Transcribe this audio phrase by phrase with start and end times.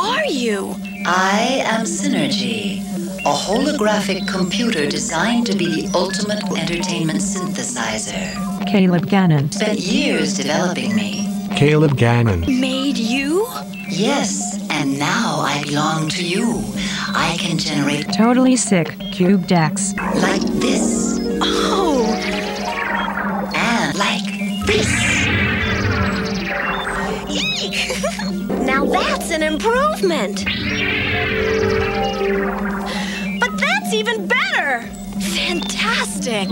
[0.00, 0.74] are you?
[1.06, 2.80] I am Synergy,
[3.20, 8.66] a holographic computer designed to be the ultimate entertainment synthesizer.
[8.66, 9.50] Caleb Gannon.
[9.52, 11.26] Spent years developing me.
[11.56, 12.40] Caleb Gannon.
[12.60, 13.46] Made you?
[13.88, 16.62] Yes, and now I belong to you.
[17.08, 18.96] I can generate Totally sick.
[19.12, 19.94] Cube Dex.
[19.96, 20.99] like this
[29.30, 30.44] that's an improvement.
[33.40, 34.82] But that's even better.
[35.20, 36.48] Fantastic.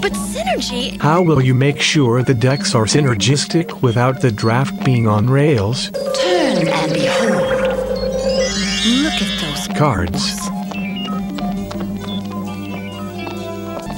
[0.00, 5.06] But Synergy, How will you make sure the decks are synergistic without the draft being
[5.06, 5.90] on rails?
[5.90, 7.42] Turn and behold.
[9.02, 10.38] look at those Cards.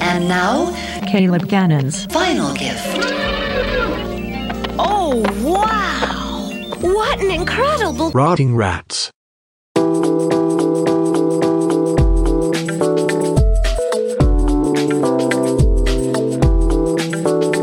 [0.01, 0.73] And now,
[1.07, 2.05] Caleb Gannon's.
[2.07, 2.99] final gift.
[4.79, 6.12] Oh, wow!
[6.83, 8.11] What an incredible.
[8.11, 9.09] Rotting rats.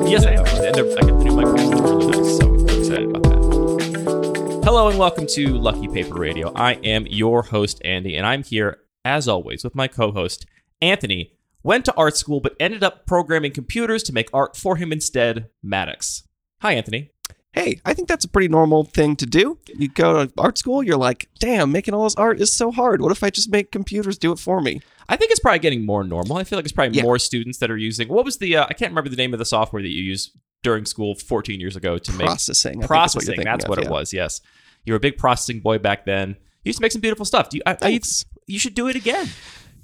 [0.08, 0.46] Yes, I am.
[0.46, 1.70] And I got the new microphones.
[1.70, 4.62] They're really nice, so I'm excited about that.
[4.64, 6.50] Hello and welcome to Lucky Paper Radio.
[6.54, 10.46] I am your host, Andy, and I'm here, as always, with my co host,
[10.80, 11.34] Anthony.
[11.62, 15.50] Went to art school, but ended up programming computers to make art for him instead,
[15.62, 16.22] Mattox.
[16.62, 17.10] Hi, Anthony.
[17.52, 19.58] Hey, I think that's a pretty normal thing to do.
[19.74, 23.00] You go to art school, you're like, damn, making all this art is so hard.
[23.00, 24.80] What if I just make computers do it for me?
[25.08, 26.36] I think it's probably getting more normal.
[26.36, 27.02] I feel like it's probably Yeah.
[27.02, 28.08] more students that are using.
[28.08, 28.56] What was the?
[28.56, 30.30] Uh, I can't remember the name of the software that you used
[30.62, 32.72] during school 14 years ago to make Processing.
[32.74, 33.36] Think is processing.
[33.38, 33.90] what that's thinking what of, it yeah.
[33.90, 34.12] was.
[34.12, 34.40] Yes,
[34.84, 36.30] you were a big processing boy back then.
[36.62, 37.48] You used to make some beautiful stuff.
[37.48, 37.62] Do you?
[37.66, 38.00] I, I,
[38.46, 39.28] you should do it again.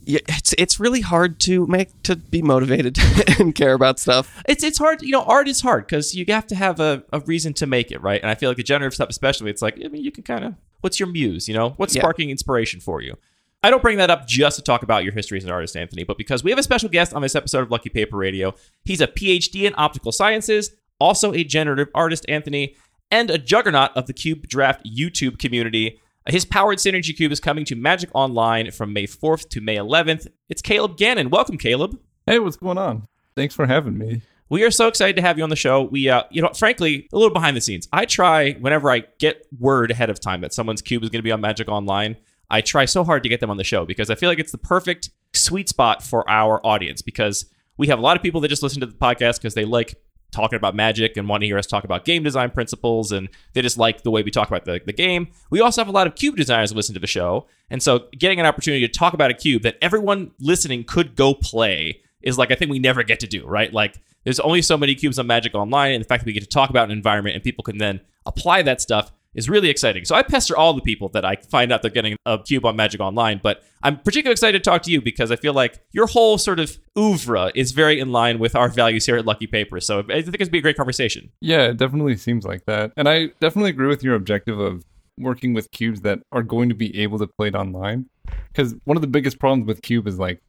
[0.06, 2.96] Yeah, it's it's really hard to make to be motivated
[3.40, 4.42] and care about stuff.
[4.48, 5.02] It's it's hard.
[5.02, 7.90] You know, art is hard because you have to have a, a reason to make
[7.90, 8.20] it, right?
[8.22, 10.44] And I feel like the generative stuff, especially, it's like I mean, you can kind
[10.44, 10.54] of.
[10.80, 11.48] What's your muse?
[11.48, 12.02] You know, what's Yeah.
[12.02, 13.16] sparking inspiration for you?
[13.64, 16.04] I don't bring that up just to talk about your history as an artist, Anthony,
[16.04, 18.54] but because we have a special guest on this episode of Lucky Paper Radio.
[18.84, 22.76] He's a PhD in optical sciences, also a generative artist, Anthony,
[23.10, 25.98] and a juggernaut of the Cube Draft YouTube community.
[26.28, 30.26] His powered Synergy Cube is coming to Magic Online from May 4th to May 11th.
[30.48, 31.30] It's Caleb Gannon.
[31.30, 32.00] Welcome, Caleb.
[32.26, 33.06] Hey, what's going on?
[33.36, 34.22] Thanks for having me.
[34.48, 35.82] We are so excited to have you on the show.
[35.82, 37.88] We, uh, you know, frankly, a little behind the scenes.
[37.92, 41.24] I try whenever I get word ahead of time that someone's cube is going to
[41.24, 42.16] be on Magic Online.
[42.50, 44.52] I try so hard to get them on the show because I feel like it's
[44.52, 48.48] the perfect sweet spot for our audience because we have a lot of people that
[48.48, 49.94] just listen to the podcast because they like
[50.30, 53.62] talking about magic and want to hear us talk about game design principles and they
[53.62, 55.28] just like the way we talk about the, the game.
[55.50, 57.46] We also have a lot of cube designers listen to the show.
[57.70, 61.34] And so getting an opportunity to talk about a cube that everyone listening could go
[61.34, 63.72] play is like a thing we never get to do, right?
[63.72, 66.42] Like there's only so many cubes on Magic Online, and the fact that we get
[66.42, 70.04] to talk about an environment and people can then apply that stuff is really exciting.
[70.04, 72.74] So I pester all the people that I find out they're getting a cube on
[72.74, 76.06] Magic Online, but I'm particularly excited to talk to you because I feel like your
[76.06, 79.80] whole sort of oeuvre is very in line with our values here at Lucky Paper.
[79.80, 81.30] So I think it's gonna be a great conversation.
[81.40, 82.92] Yeah, it definitely seems like that.
[82.96, 84.84] And I definitely agree with your objective of
[85.18, 88.06] working with cubes that are going to be able to play it online.
[88.48, 90.40] Because one of the biggest problems with cube is like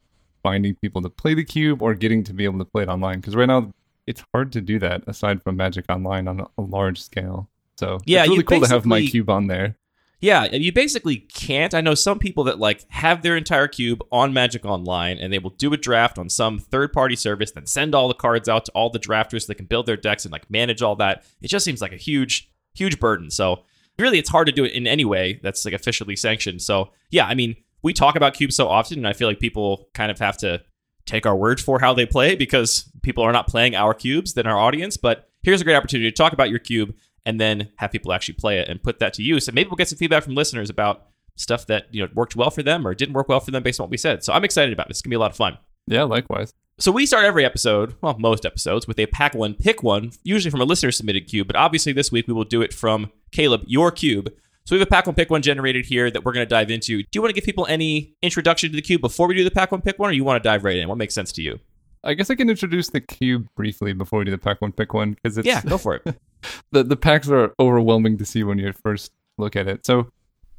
[0.44, 3.20] finding people to play the cube or getting to be able to play it online.
[3.20, 3.72] Because right now
[4.08, 7.50] it's hard to do that aside from Magic Online on a large scale.
[7.78, 9.78] So Yeah, it's really cool to have my cube on there.
[10.20, 11.76] Yeah, you basically can't.
[11.76, 15.38] I know some people that like have their entire cube on Magic Online and they
[15.38, 18.66] will do a draft on some third party service, then send all the cards out
[18.66, 21.24] to all the drafters so they can build their decks and like manage all that.
[21.42, 23.30] It just seems like a huge, huge burden.
[23.30, 23.64] So
[24.00, 26.64] really it's hard to do it in any way that's like officially sanctioned.
[26.64, 29.88] So yeah, I mean, we talk about cubes so often and I feel like people
[29.94, 30.64] kind of have to
[31.06, 34.48] take our word for how they play because people are not playing our cubes than
[34.48, 34.98] our audience.
[34.98, 36.96] But here's a great opportunity to talk about your cube
[37.28, 39.50] and then have people actually play it and put that to use.
[39.50, 42.50] And maybe we'll get some feedback from listeners about stuff that you know worked well
[42.50, 44.24] for them or didn't work well for them based on what we said.
[44.24, 44.92] So I'm excited about it.
[44.92, 45.58] It's gonna be a lot of fun.
[45.88, 46.54] Yeah, likewise.
[46.80, 50.52] So we start every episode, well, most episodes, with a pack one, pick one, usually
[50.52, 51.48] from a listener submitted cube.
[51.48, 54.32] But obviously this week we will do it from Caleb, your cube.
[54.64, 56.70] So we have a pack one, pick one generated here that we're going to dive
[56.70, 57.02] into.
[57.02, 59.52] Do you want to give people any introduction to the cube before we do the
[59.52, 60.88] pack one, pick one, or you want to dive right in?
[60.88, 61.60] What makes sense to you?
[62.04, 64.94] I guess I can introduce the cube briefly before we do the pack one pick
[64.94, 66.04] one because it's Yeah, go for it.
[66.72, 69.86] the the packs are overwhelming to see when you first look at it.
[69.86, 70.10] So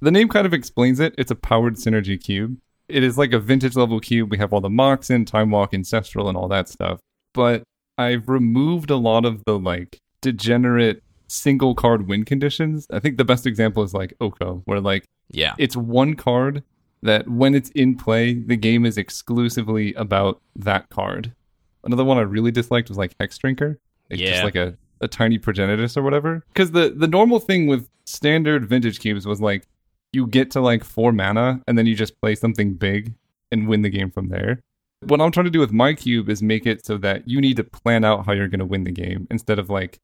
[0.01, 1.15] the name kind of explains it.
[1.19, 2.59] It's a powered synergy cube.
[2.89, 4.31] It is like a vintage level cube.
[4.31, 7.01] We have all the Mox in, time walk, ancestral, and all that stuff.
[7.35, 7.63] But
[7.99, 12.87] I've removed a lot of the like degenerate single card win conditions.
[12.91, 15.55] I think the best example is like Oko, where like Yeah.
[15.59, 16.63] it's one card
[17.03, 21.33] that when it's in play, the game is exclusively about that card.
[21.85, 23.77] Another one I really disliked was like Hexdrinker.
[24.11, 24.31] It's Yeah.
[24.31, 26.45] just like a a tiny progenitus or whatever.
[26.53, 29.69] Because the the normal thing with standard vintage cubes was like
[30.13, 33.15] you get to like four mana and then you just play something big
[33.53, 34.61] and win the game from there.
[35.07, 37.57] What I'm trying to do with my cube is make it so that you need
[37.59, 40.01] to plan out how you're going to win the game instead of like,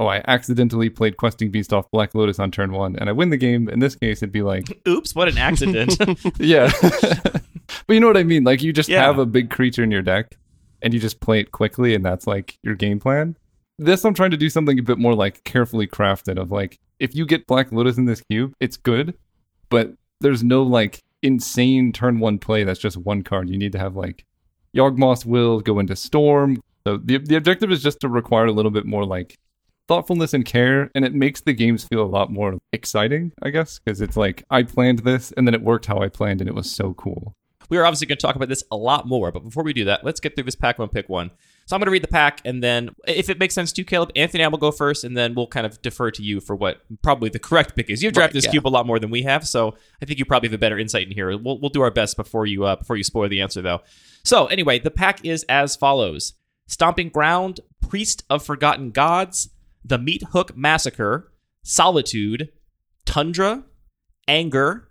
[0.00, 3.28] oh, I accidentally played Questing Beast off Black Lotus on turn one and I win
[3.30, 3.68] the game.
[3.68, 5.96] In this case, it'd be like, Oops, what an accident.
[6.38, 6.70] yeah.
[6.80, 7.42] but
[7.94, 8.42] you know what I mean?
[8.44, 9.02] Like you just Yeah.
[9.04, 10.36] have a big creature in your deck
[10.82, 13.36] and you just play it quickly and that's like your game plan.
[13.78, 17.14] This I'm trying to do something a bit more like carefully crafted of like if
[17.14, 19.14] you get Black Lotus in this cube, it's good,
[19.68, 23.48] but there's no like insane turn one play that's just one card.
[23.50, 24.24] You need to have like
[24.74, 26.58] Yawgmoth's will go into Storm.
[26.86, 29.36] So the the objective is just to require a little bit more like
[29.90, 33.80] thoughtfulness and care, and it makes the games feel a lot more exciting, I guess,
[33.80, 36.54] because it's like I planned this and then it worked how I planned, and it
[36.54, 37.34] was so cool.
[37.70, 39.84] we are obviously going to talk about this a lot more, but before we do
[39.84, 41.30] that, let's get through this pack one, pick one.
[41.66, 43.84] So I'm going to read the pack, and then if it makes sense to you,
[43.84, 46.56] Caleb, Anthony, I will go first, and then we'll kind of defer to you for
[46.56, 48.02] what probably the correct pick is.
[48.02, 48.50] You've drafted this yeah.
[48.50, 50.80] cube a lot more than we have, so I think you probably have a better
[50.80, 51.36] insight in here.
[51.38, 53.82] We'll, we'll do our best before you uh, before you spoil the answer, though.
[54.24, 56.34] So anyway, the pack is as follows:
[56.66, 59.48] Stomping Ground, Priest of Forgotten Gods,
[59.84, 61.32] The Meat Hook Massacre,
[61.62, 62.50] Solitude,
[63.04, 63.64] Tundra,
[64.28, 64.88] Anger,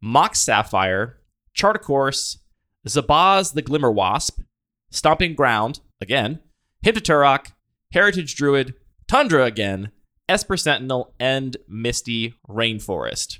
[0.00, 1.18] Mox Sapphire,
[1.54, 2.38] Chart a Course,
[2.86, 4.44] Zabaz the Glimmerwasp,
[4.90, 6.40] Stomping Ground, again,
[6.84, 7.52] Hintaturok,
[7.92, 8.74] Heritage Druid,
[9.08, 9.90] Tundra again,
[10.28, 13.38] Esper Sentinel, and Misty Rainforest.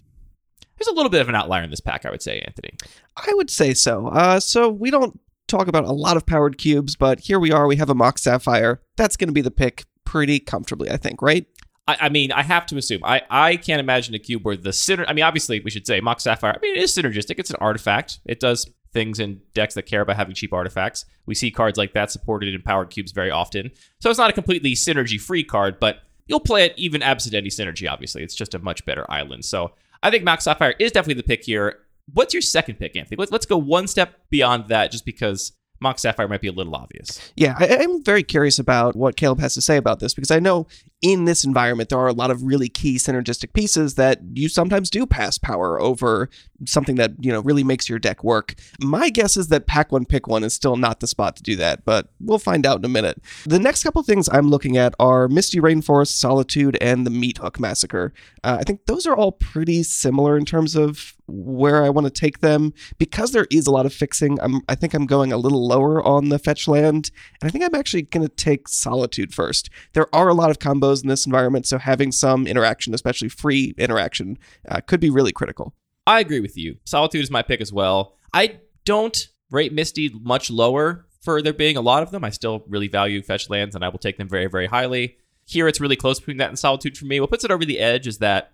[0.77, 2.75] There's a little bit of an outlier in this pack, I would say, Anthony.
[3.17, 4.09] I would say so.
[4.09, 5.19] Uh, so we don't
[5.49, 7.67] talk about a lot of powered cubes, but here we are.
[7.67, 8.83] We have a Mox Sapphire.
[8.97, 11.47] That's going to be the pick pretty comfortably, I think, right?
[11.87, 13.03] I, I mean, I have to assume.
[13.05, 15.05] I, I can't imagine a cube where the syner.
[15.07, 16.55] I mean, obviously, we should say Mox Sapphire.
[16.57, 17.39] I mean, it is synergistic.
[17.39, 18.21] It's an artifact.
[18.25, 21.05] It does things in decks that care about having cheap artifacts.
[21.27, 23.71] We see cards like that supported in powered cubes very often.
[24.01, 27.51] So it's not a completely synergy free card, but you'll play it even absent any
[27.51, 28.23] synergy, obviously.
[28.23, 29.45] It's just a much better island.
[29.45, 29.73] So
[30.03, 31.81] I think Mox Sapphire is definitely the pick here.
[32.15, 33.27] What's your second pick, Anthony?
[33.31, 37.33] Let's go one step beyond that just because Mox Sapphire might be a little obvious.
[37.37, 40.39] Yeah, I, I'm very curious about what Caleb has to say about this because I
[40.39, 40.67] know
[41.03, 44.89] in this environment there are a lot of really key synergistic pieces that you sometimes
[44.89, 46.29] do pass power over
[46.65, 48.55] something that you know really makes your deck work.
[48.81, 51.57] My guess is that pack one pick one is still not the spot to do
[51.57, 53.21] that, but we'll find out in a minute.
[53.45, 57.61] The next couple things I'm looking at are Misty Rainforest, Solitude, and the Meat Hook
[57.61, 58.13] Massacre.
[58.43, 62.11] Uh, I think those are all pretty similar in terms of where I want to
[62.11, 64.41] take them because there is a lot of fixing.
[64.41, 67.11] I'm, I think I'm going a little lower on the fetch land,
[67.41, 69.69] and I think I'm actually going to take Solitude first.
[69.93, 73.75] There are a lot of combos in this environment, so having some interaction, especially free
[73.79, 74.39] interaction,
[74.69, 75.75] uh, could be really critical.
[76.07, 76.77] I agree with you.
[76.85, 78.15] Solitude is my pick as well.
[78.33, 79.17] I don't
[79.51, 82.25] rate Misty much lower for there being a lot of them.
[82.25, 85.17] I still really value fetch lands, and I will take them very, very highly.
[85.45, 87.21] Here, it's really close between that and Solitude for me.
[87.21, 88.53] What puts it over the edge is that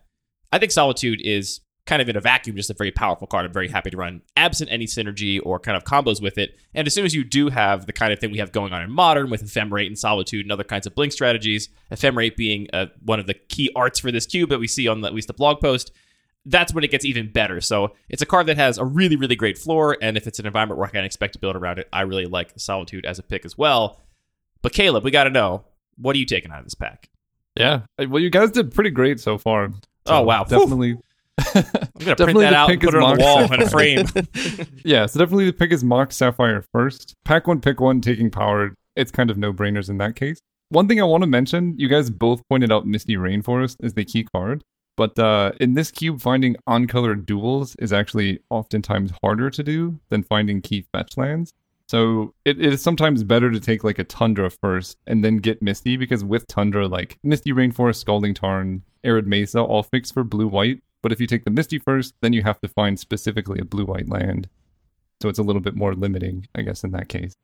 [0.51, 3.45] I think Solitude is kind of in a vacuum, just a very powerful card.
[3.45, 6.57] I'm very happy to run absent any synergy or kind of combos with it.
[6.75, 8.83] And as soon as you do have the kind of thing we have going on
[8.83, 12.87] in modern with ephemerate and solitude and other kinds of blink strategies, ephemerate being uh,
[13.05, 15.27] one of the key arts for this cube that we see on the, at least
[15.27, 15.91] the blog post,
[16.47, 17.61] that's when it gets even better.
[17.61, 19.97] So it's a card that has a really, really great floor.
[20.01, 22.27] And if it's an environment where I can expect to build around it, I really
[22.27, 24.01] like Solitude as a pick as well.
[24.61, 25.65] But Caleb, we got to know
[25.97, 27.09] what are you taking out of this pack?
[27.57, 27.83] Yeah.
[27.99, 29.69] Well, you guys did pretty great so far.
[30.07, 30.45] So Oh, wow.
[30.45, 30.97] Definitely.
[31.39, 31.65] I'm
[31.99, 34.07] gonna print that out and put it on the wall in a frame.
[34.85, 37.15] yeah, so definitely the pick is Mox Sapphire first.
[37.25, 38.75] Pack one, pick one, taking power.
[38.97, 40.39] It's kind of no brainers in that case.
[40.69, 44.05] One thing I want to mention, you guys both pointed out Misty Rainforest is the
[44.05, 44.63] key card.
[44.97, 50.23] But uh, in this cube, finding uncolored duals is actually oftentimes harder to do than
[50.23, 51.53] finding key fetch lands.
[51.89, 55.61] So it, it is sometimes better to take like a Tundra first and then get
[55.63, 60.49] Misty because with Tundra, like Misty Rainforest, Scalding Tarn, Arid Mesa, all fixed for blue
[60.49, 60.83] white.
[61.03, 63.85] But if you take the Misty first, then you have to find specifically a blue
[63.85, 64.49] white land.
[65.21, 67.35] So it's a little bit more limiting, I guess, in that case.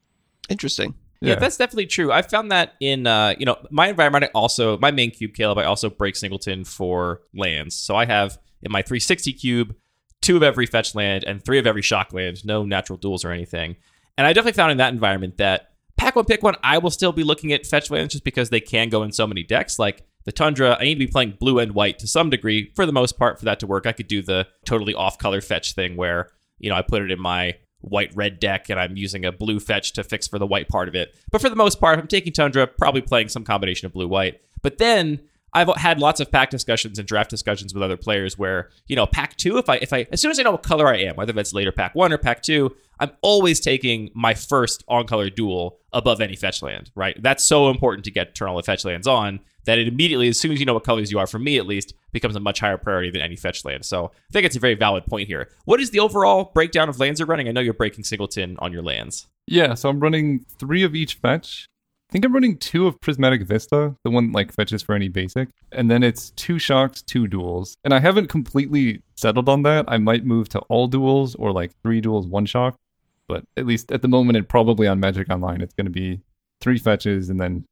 [0.48, 0.94] Interesting.
[1.20, 1.34] Yeah.
[1.34, 2.12] that's definitely true.
[2.12, 5.58] I found that in uh, you know, my environment I also my main cube, Caleb,
[5.58, 7.74] I also break singleton for lands.
[7.74, 9.74] So I have in my 360 cube,
[10.20, 13.32] two of every fetch land and three of every shock land, no natural duals or
[13.32, 13.76] anything.
[14.16, 17.12] And I definitely found in that environment that pack one, pick one, I will still
[17.12, 19.78] be looking at fetch lands just because they can go in so many decks.
[19.78, 22.84] Like the Tundra, I need to be playing blue and white to some degree for
[22.84, 23.86] the most part for that to work.
[23.86, 27.10] I could do the totally off color fetch thing where, you know, I put it
[27.10, 30.46] in my white red deck and I'm using a blue fetch to fix for the
[30.46, 31.16] white part of it.
[31.32, 34.06] But for the most part, if I'm taking Tundra, probably playing some combination of blue
[34.06, 34.42] white.
[34.60, 35.20] But then
[35.52, 39.06] I've had lots of pack discussions and draft discussions with other players where, you know,
[39.06, 41.16] pack two, if I if I as soon as I know what color I am,
[41.16, 45.30] whether that's later pack one or pack two, I'm always taking my first on color
[45.30, 47.20] dual above any fetch land, right?
[47.22, 50.40] That's so important to get turn all the fetch lands on that it immediately, as
[50.40, 52.60] soon as you know what colors you are, for me at least, becomes a much
[52.60, 53.84] higher priority than any fetch land.
[53.84, 55.50] So I think it's a very valid point here.
[55.66, 57.48] What is the overall breakdown of lands you're running?
[57.48, 59.26] I know you're breaking singleton on your lands.
[59.46, 61.68] Yeah, so I'm running three of each fetch.
[62.08, 65.50] I think I'm running two of Prismatic Vista, the one like fetches for any basic,
[65.72, 67.76] and then it's two shocks, two duals.
[67.84, 69.84] And I haven't completely settled on that.
[69.88, 72.78] I might move to all duals or like three duals, one shock.
[73.26, 76.22] But at least at the moment, and probably on Magic Online, it's going to be
[76.62, 77.66] three fetches and then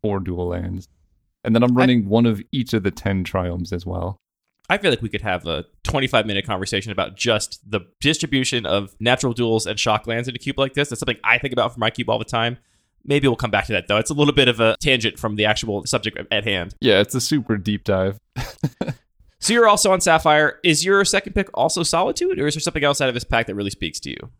[0.00, 0.88] four dual lands.
[1.44, 4.16] And then I'm running one of each of the 10 triomes as well.
[4.70, 8.94] I feel like we could have a 25 minute conversation about just the distribution of
[9.00, 10.88] natural duals and shock lands in a cube like this.
[10.88, 12.56] That's something I think about for my cube all the time.
[13.04, 13.98] Maybe we'll come back to that though.
[13.98, 16.74] It's a little bit of a tangent from the actual subject at hand.
[16.80, 18.18] Yeah, it's a super deep dive.
[19.42, 20.60] So you're also on Sapphire.
[20.62, 23.48] Is your second pick also Solitude, or is there something else out of this pack
[23.48, 24.30] that really speaks to you?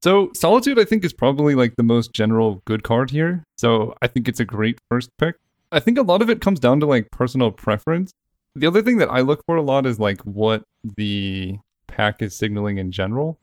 [0.00, 3.42] So Solitude, I think, is probably like the most general good card here.
[3.58, 5.34] So I think it's a great first pick.
[5.72, 8.12] I think a lot of it comes down to like personal preference.
[8.54, 12.36] The other thing that I look for a lot is like what the pack is
[12.36, 13.40] signaling in general.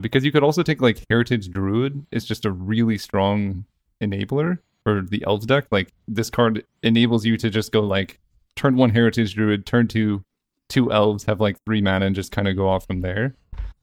[0.00, 3.64] Because you could also take like Heritage Druid It's just a really strong
[4.02, 5.66] enabler for the elves deck.
[5.70, 8.20] Like this card enables you to just go like
[8.56, 10.24] turn one Heritage Druid, turn two
[10.68, 13.34] two elves, have like three mana and just kind of go off from there.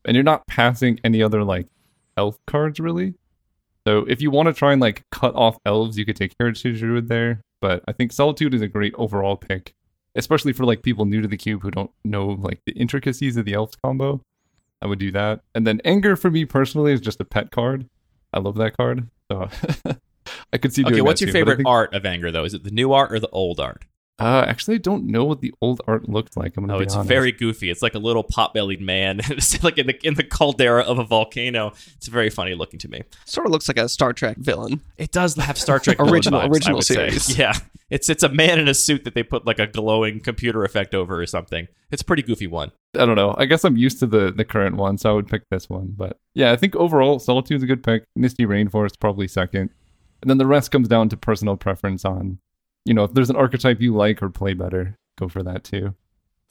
[0.06, 1.68] And you're not passing any other like
[2.18, 3.14] elf cards really.
[3.88, 6.80] So if you want to try and like cut off elves, you could take Heritage
[6.80, 7.42] Druid there.
[7.62, 9.74] But I think Solitude is a great overall pick,
[10.16, 13.46] especially for like people new to the cube who don't know like the intricacies of
[13.46, 14.22] the elves combo.
[14.82, 15.42] I would do that.
[15.56, 17.88] And then Anger for me personally is just a pet card.
[18.34, 19.10] I love that card.
[19.32, 19.50] So
[20.54, 22.44] I could see doing Okay, what's that your too, favorite think- art of Anger though?
[22.46, 23.86] Is it the new art or the old art?
[24.22, 26.58] Uh, actually, I don't know what the old art looked like.
[26.58, 27.08] I'm gonna Oh, be it's honest.
[27.08, 27.70] very goofy.
[27.70, 31.06] It's like a little pot-bellied man, it's like in the in the caldera of a
[31.06, 31.72] volcano.
[31.96, 33.04] It's very funny looking to me.
[33.24, 34.82] Sort of looks like a Star Trek villain.
[34.98, 36.96] It does have Star Trek Original- vibes, I original would say.
[36.96, 37.38] series.
[37.40, 37.54] Yeah,
[37.90, 40.94] it's it's a man in a suit that they put like a glowing computer effect
[40.94, 41.70] over or something.
[41.90, 42.74] It's a pretty goofy one.
[43.00, 43.36] I don't know.
[43.38, 45.94] I guess I'm used to the the current one, so I would pick this one.
[45.96, 48.04] But yeah, I think overall Solitude's a good pick.
[48.18, 49.70] Misty Rainforest probably second,
[50.22, 52.40] and then the rest comes down to personal preference on,
[52.86, 55.96] you know, if there's an archetype you like or play better, go for that too.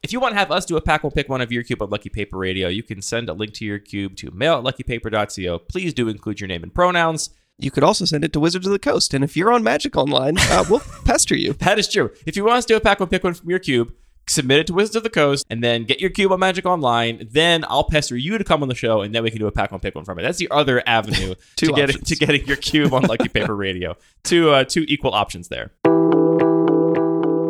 [0.02, 1.82] If you want to have us do a pack, we'll pick one of your cube
[1.82, 2.68] on Lucky Paper Radio.
[2.68, 5.58] You can send a link to your cube to mail at luckypaper.co.
[5.58, 7.30] Please do include your name and pronouns.
[7.58, 9.96] You could also send it to Wizards of the Coast, and if you're on Magic
[9.96, 11.54] Online, uh, we'll pester you.
[11.54, 12.12] That is true.
[12.25, 13.92] If you want us to do a pack, we'll pick one from your cube.
[14.28, 17.26] Submit it to Wizards of the Coast, and then get your cube on Magic Online.
[17.30, 19.52] Then I'll pester you to come on the show, and then we can do a
[19.52, 20.23] pack one pick one from it.
[20.23, 23.97] That's the other avenue to getting to getting your cube on Lucky Paper Radio.
[24.25, 25.73] Two uh, two equal options there.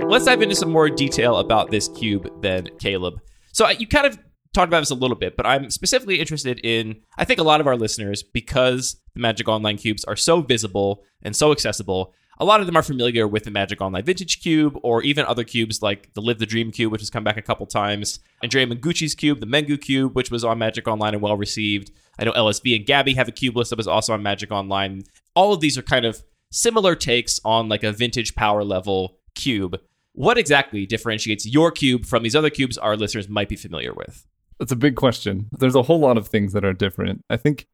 [0.08, 3.20] Let's dive into some more detail about this cube, then, Caleb.
[3.52, 4.18] So uh, you kind of
[4.54, 7.02] talked about this a little bit, but I'm specifically interested in.
[7.18, 11.04] I think a lot of our listeners, because the Magic Online cubes are so visible
[11.22, 14.78] and so accessible, a lot of them are familiar with the Magic Online Vintage Cube,
[14.82, 17.42] or even other cubes like the Live the Dream Cube, which has come back a
[17.42, 18.20] couple times.
[18.42, 21.90] Andrea Mengucci's cube, the Mengu Cube, which was on Magic Online and well received.
[22.18, 25.02] I know LSV and Gabby have a cube list that was also on Magic Online.
[25.34, 29.80] All of these are kind of similar takes on like a vintage power level cube.
[30.12, 34.26] What exactly differentiates your cube from these other cubes our listeners might be familiar with?
[34.58, 35.48] That's a big question.
[35.52, 37.24] There's a whole lot of things that are different.
[37.30, 37.68] I think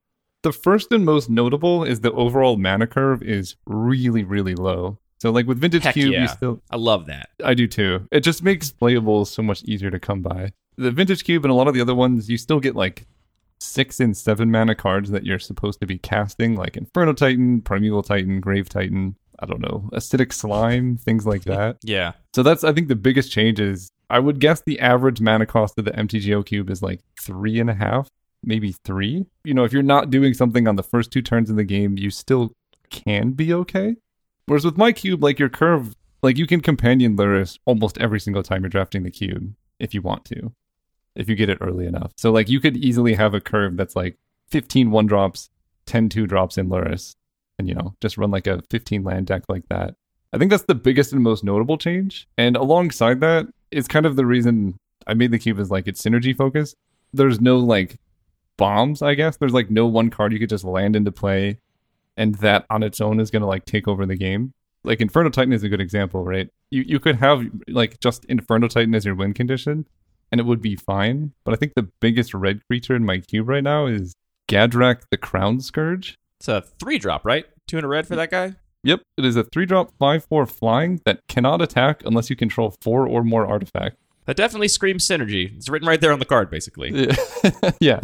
[0.44, 4.98] the first and most notable is the overall mana curve is really, really low.
[5.18, 6.22] So like with Vintage Heck Cube, yeah.
[6.22, 7.30] you still I love that.
[7.42, 8.06] I do too.
[8.12, 10.52] It just makes playables so much easier to come by.
[10.76, 13.06] The Vintage Cube and a lot of the other ones, you still get like
[13.58, 18.02] six and seven mana cards that you're supposed to be casting, like Inferno Titan, Primeval
[18.02, 21.78] Titan, Grave Titan, I don't know, Acidic Slime, things like that.
[21.84, 22.12] Yeah.
[22.34, 25.78] So that's I think the biggest change is I would guess the average mana cost
[25.78, 28.10] of the MTGO cube is like three and a half,
[28.46, 29.26] maybe three.
[29.44, 31.98] You know, if you're not doing something on the first two turns in the game,
[31.98, 32.52] you still
[32.90, 33.96] can be okay.
[34.46, 38.42] Whereas with my cube, like your curve, like you can companion Lurrus almost every single
[38.42, 40.52] time you're drafting the cube if you want to,
[41.16, 42.12] if you get it early enough.
[42.16, 44.16] So like you could easily have a curve that's like
[44.50, 45.50] 15 one drops,
[45.86, 47.14] 10 two drops in Lurrus,
[47.58, 49.94] and you know, just run like a 15 land deck like that.
[50.32, 52.26] I think that's the biggest and most notable change.
[52.36, 56.02] And alongside that, it's kind of the reason I made the cube is like it's
[56.02, 56.74] synergy focused.
[57.12, 57.96] There's no like
[58.56, 59.36] bombs, I guess.
[59.36, 61.58] There's like no one card you could just land into play
[62.16, 64.52] and that on its own is gonna like take over the game.
[64.84, 66.48] Like Inferno Titan is a good example, right?
[66.70, 69.86] You you could have like just Inferno Titan as your win condition
[70.30, 71.32] and it would be fine.
[71.44, 74.14] But I think the biggest red creature in my cube right now is
[74.48, 76.16] Gadrak the Crown Scourge.
[76.40, 77.46] It's a three drop, right?
[77.66, 78.54] Two in a red for that guy?
[78.82, 82.76] Yep, it is a three drop five four flying that cannot attack unless you control
[82.82, 83.96] four or more artifacts.
[84.26, 85.54] That definitely screams synergy.
[85.56, 87.08] It's written right there on the card, basically.
[87.80, 88.00] Yeah.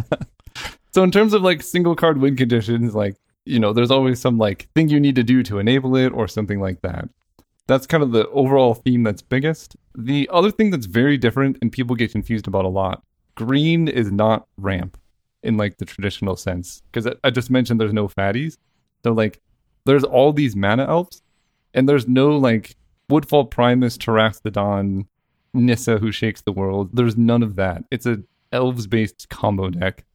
[0.93, 4.37] So in terms of like single card win conditions, like you know, there's always some
[4.37, 7.09] like thing you need to do to enable it or something like that.
[7.67, 9.75] That's kind of the overall theme that's biggest.
[9.97, 13.03] The other thing that's very different and people get confused about a lot,
[13.35, 14.97] green is not ramp
[15.41, 18.57] in like the traditional sense because I- I just mentioned there's no fatties.
[19.03, 19.41] So like
[19.85, 21.23] there's all these mana elves
[21.73, 22.75] and there's no like
[23.09, 25.07] Woodfall Primus, Terastodon,
[25.53, 26.91] Nissa who shakes the world.
[26.93, 27.83] There's none of that.
[27.91, 28.21] It's a
[28.51, 30.05] elves based combo deck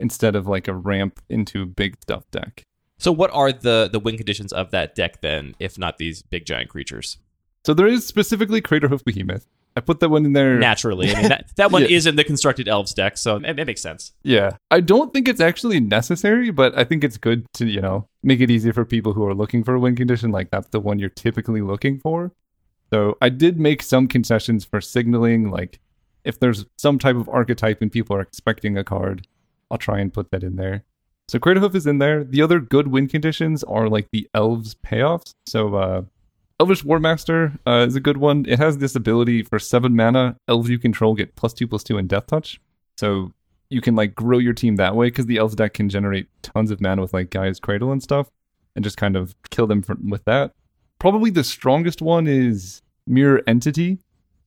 [0.00, 2.62] instead of like a ramp into big stuff deck.
[2.98, 6.46] So, what are the the win conditions of that deck then, if not these big
[6.46, 7.18] giant creatures?
[7.64, 9.46] So there is specifically Craterhoof Behemoth.
[9.76, 10.56] I put that one in there.
[10.58, 11.88] Naturally, I mean that that one Yeah.
[11.88, 14.12] is in the constructed elves deck, so it, it makes sense.
[14.22, 14.56] Yeah.
[14.70, 18.40] I don't think it's actually necessary, but I think it's good to, you know, make
[18.40, 20.30] it easier for people who are looking for a win condition.
[20.30, 22.32] Like that's the one you're typically looking for.
[22.92, 25.50] So I did make some concessions for signaling.
[25.50, 25.80] Like
[26.24, 29.26] if there's some type of archetype and people are expecting a card,
[29.70, 30.84] I'll try and put that in there.
[31.28, 32.22] So Craterhoof is in there.
[32.22, 35.34] The other good win conditions are like the elves payoffs.
[35.46, 36.02] So uh
[36.58, 38.46] Elvish Warmaster uh, is a good one.
[38.48, 40.36] It has this ability for seven mana.
[40.48, 42.60] Elves you control get plus two plus two in Death Touch.
[42.96, 43.32] So
[43.68, 46.70] you can like grow your team that way because the elves deck can generate tons
[46.70, 48.30] of mana with like Gaea's Cradle and stuff,
[48.74, 50.52] and just kind of kill them for, with that.
[50.98, 53.98] Probably the strongest one is Mirror Entity.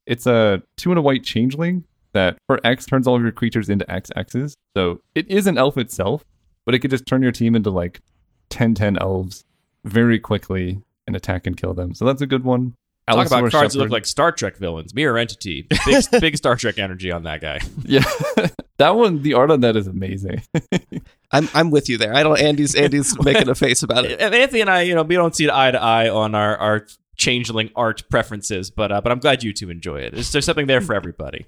[0.07, 3.69] It's a two and a white changeling that for X turns all of your creatures
[3.69, 4.55] into X X's.
[4.75, 6.23] So it is an elf itself,
[6.65, 8.01] but it could just turn your team into like
[8.49, 9.43] 10 10 elves
[9.83, 11.93] very quickly and attack and kill them.
[11.93, 12.75] So that's a good one.
[13.07, 13.91] Talk about Allosaurus cards that look Shepherd.
[13.91, 14.93] like Star Trek villains.
[14.93, 17.59] Mirror Entity, big big Star Trek energy on that guy.
[17.83, 18.03] Yeah.
[18.77, 20.43] that one, the art on that is amazing.
[21.31, 22.13] I'm I'm with you there.
[22.13, 22.39] I don't.
[22.39, 24.19] Andy's Andy's making a face about it.
[24.19, 26.87] And Anthony and I, you know, we don't see eye to eye on our our
[27.17, 30.13] changeling art preferences, but uh, but I'm glad you two enjoy it.
[30.13, 31.47] There's, there's something there for everybody.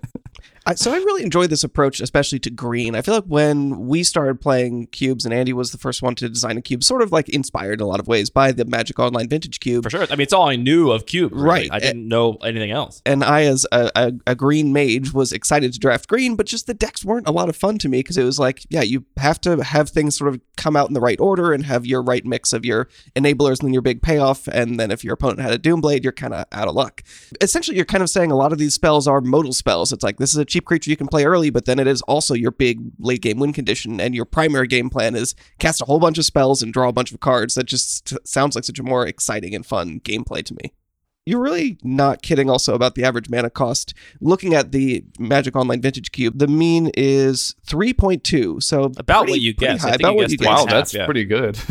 [0.65, 2.95] I, so I really enjoy this approach, especially to green.
[2.95, 6.29] I feel like when we started playing cubes, and Andy was the first one to
[6.29, 8.99] design a cube, sort of like inspired in a lot of ways by the Magic
[8.99, 9.83] Online Vintage Cube.
[9.83, 10.03] For sure.
[10.03, 11.31] I mean, it's all I knew of Cube.
[11.33, 11.45] really.
[11.45, 11.69] Right.
[11.71, 13.01] I didn't know anything else.
[13.05, 16.67] and I, as a, a, a green mage, was excited to draft green, but just
[16.67, 19.05] the decks weren't a lot of fun to me because it was like, yeah, you
[19.17, 22.03] have to have things sort of come out in the right order and have your
[22.03, 24.47] right mix of your enablers and then your big payoff.
[24.47, 27.03] And then if your opponent had a Doomblade, you're kind of out of luck.
[27.41, 29.91] Essentially, you're kind of saying a lot of these spells are modal spells.
[29.91, 32.01] It's like this is a cheap creature you can play early, but then it is
[32.03, 33.99] also your big late game win condition.
[33.99, 36.93] And your primary game plan is cast a whole bunch of spells and draw a
[36.93, 37.55] bunch of cards.
[37.55, 40.73] That just sounds like such a more exciting and fun gameplay to me.
[41.23, 43.93] You're really not kidding also about the average mana cost.
[44.19, 48.61] Looking at the Magic Online Vintage Cube, the mean is 3.2.
[48.63, 49.85] So About pretty- what you pretty guess.
[49.85, 50.47] I think about you what guessed you guess.
[50.47, 51.05] wow, and a half, that's yeah.
[51.05, 51.57] pretty good.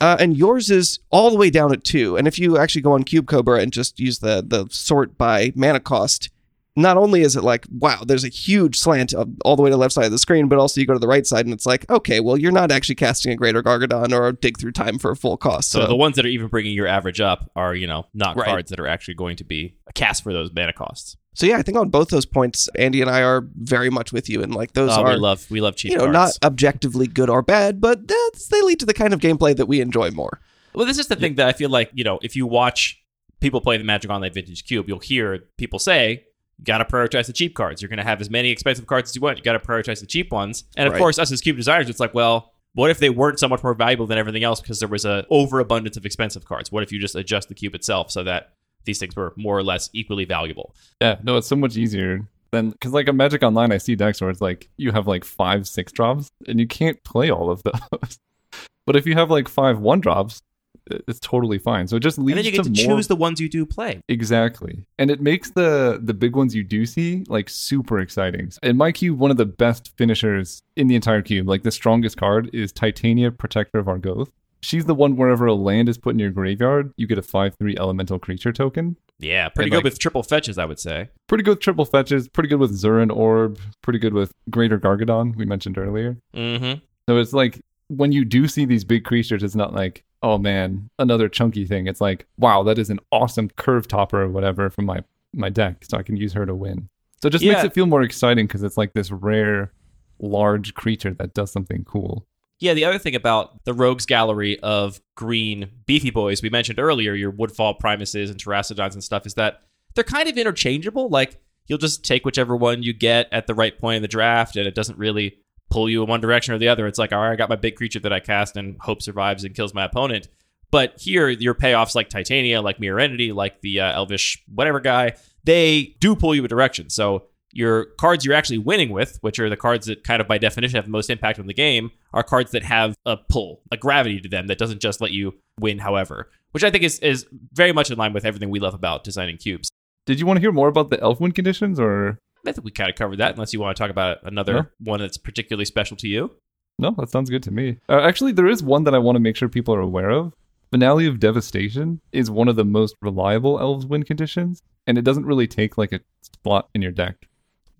[0.00, 2.16] Uh, and yours is all the way down at two.
[2.18, 5.52] And if you actually go on Cube Cobra and just use the the sort by
[5.54, 6.28] mana cost,
[6.76, 9.74] not only is it like wow, there's a huge slant of- all the way to
[9.74, 11.52] the left side of the screen, but also you go to the right side and
[11.52, 14.98] it's like okay, well you're not actually casting a Greater Gargadon or dig through time
[14.98, 15.70] for a full cost.
[15.70, 18.36] So, So, the ones that are even bringing your average up are, you know, not
[18.36, 18.46] Right.
[18.46, 21.16] cards that are actually going to be a cast for those mana costs.
[21.34, 24.28] so yeah, I think on both those points, Andy and I are very much with
[24.28, 24.42] you.
[24.42, 26.38] And like those Oh, are we love we love cheap you know cards.
[26.42, 29.66] not objectively good or bad, but that's, they lead to the kind of gameplay that
[29.66, 30.40] we enjoy more.
[30.74, 33.00] Well, this is the thing that I feel like, you know, if you watch
[33.40, 36.24] people play the Magic Online Vintage Cube, you'll hear people say,
[36.64, 37.80] got to prioritize the cheap cards.
[37.82, 39.38] You're going to have as many expensive cards as you want.
[39.38, 40.64] You got to prioritize the cheap ones.
[40.76, 40.98] And of Right.
[40.98, 43.74] course, us as cube designers, it's like, well, what if they weren't so much more
[43.74, 46.72] valuable than everything else because there was a overabundance of expensive cards?
[46.72, 48.52] What if you just adjust the cube itself so that
[48.84, 50.74] these things were more or less equally valuable?
[51.00, 54.20] Yeah, no, it's so much easier than because like a Magic Online, I see decks
[54.20, 57.62] where it's like you have like five six drops and you can't play all of
[57.62, 58.18] those.
[58.86, 60.42] but if you have like five one drops, it-
[60.90, 61.86] it's totally fine.
[61.88, 62.30] So it just leads.
[62.30, 64.00] And then you get to, more choose the ones you do play.
[64.08, 64.84] Exactly.
[64.98, 68.52] And it makes the the big ones you do see like super exciting.
[68.62, 72.16] In my cube, one of the best finishers in the entire cube, like the strongest
[72.16, 74.28] card is Titania Protector of Argoth.
[74.62, 77.78] She's the one wherever a land is put in your graveyard, you get a 5-3
[77.78, 78.96] elemental creature token.
[79.18, 81.10] Yeah, pretty And, good like- with triple fetches, I would say.
[81.28, 85.36] Pretty good with triple fetches, pretty good with Zuran Orb, pretty good with Greater Gargadon,
[85.36, 86.16] we mentioned earlier.
[86.34, 86.78] Mm-hmm.
[87.10, 90.88] So it's like when you do see these big creatures, it's not like, oh man,
[90.98, 91.86] another chunky thing.
[91.86, 95.84] It's like, wow, that is an awesome curve topper or whatever from my my deck,
[95.84, 96.88] so I can use her to win.
[97.22, 99.72] So it just makes it feel more exciting because it's like this rare,
[100.18, 102.26] large creature that does something cool.
[102.60, 107.14] Yeah, the other thing about the rogues gallery of green beefy boys we mentioned earlier,
[107.14, 109.62] your Woodfall Primuses and Terastodons and stuff, is that
[109.94, 111.08] they're kind of interchangeable.
[111.08, 114.56] Like you'll just take whichever one you get at the right point in the draft,
[114.56, 115.38] and it doesn't really
[115.74, 116.86] pull you in one direction or the other.
[116.86, 119.42] It's like, all right, I got my big creature that I cast and hope survives
[119.42, 120.28] and kills my opponent.
[120.70, 125.14] But here, your payoffs like Titania, like Mirror Entity, like the uh, Elvish whatever guy,
[125.42, 126.90] they do pull you a direction.
[126.90, 130.38] So your cards you're actually winning with, which are the cards that kind of by
[130.38, 133.76] definition have the most impact on the game, are cards that have a pull, a
[133.76, 137.26] gravity to them that doesn't just let you win however, which I think is, is
[137.52, 139.68] very much in line with everything we love about designing cubes.
[140.06, 142.70] Did you want to hear more about the elf win conditions or I think we
[142.70, 144.66] kind of covered that, unless you want to talk about another No.
[144.80, 146.32] one that's particularly special to you.
[146.78, 147.78] No, that sounds good to me.
[147.88, 150.34] Uh, actually, there is one that I want to make sure people are aware of.
[150.70, 155.24] Finale of Devastation is one of the most reliable elves win conditions, and it doesn't
[155.24, 157.28] really take like a spot in your deck.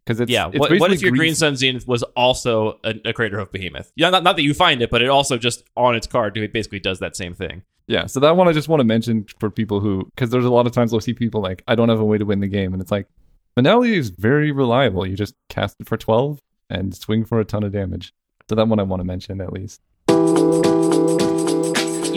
[0.05, 0.49] Because it's Yeah.
[0.49, 3.91] it's What, what if your Green Sun Zenith was also a, a Craterhoof Behemoth?
[3.97, 6.53] Yeah, not, not that you find it, but it also just on its card, it
[6.53, 7.63] basically does that same thing.
[7.87, 10.51] Yeah, so that one I just want to mention for people who, because there's a
[10.51, 12.49] lot of times we'll see people like, I don't have a way to win the
[12.49, 13.07] game, and it's like,
[13.55, 15.07] Finale is very reliable.
[15.07, 18.13] You just cast it for 12 and swing for a ton of damage.
[18.49, 19.81] So that one I want to mention at least.
[20.09, 20.15] You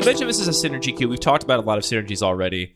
[0.03, 1.11] mentioned this is a synergy cube.
[1.11, 2.75] We've talked about a lot of synergies already.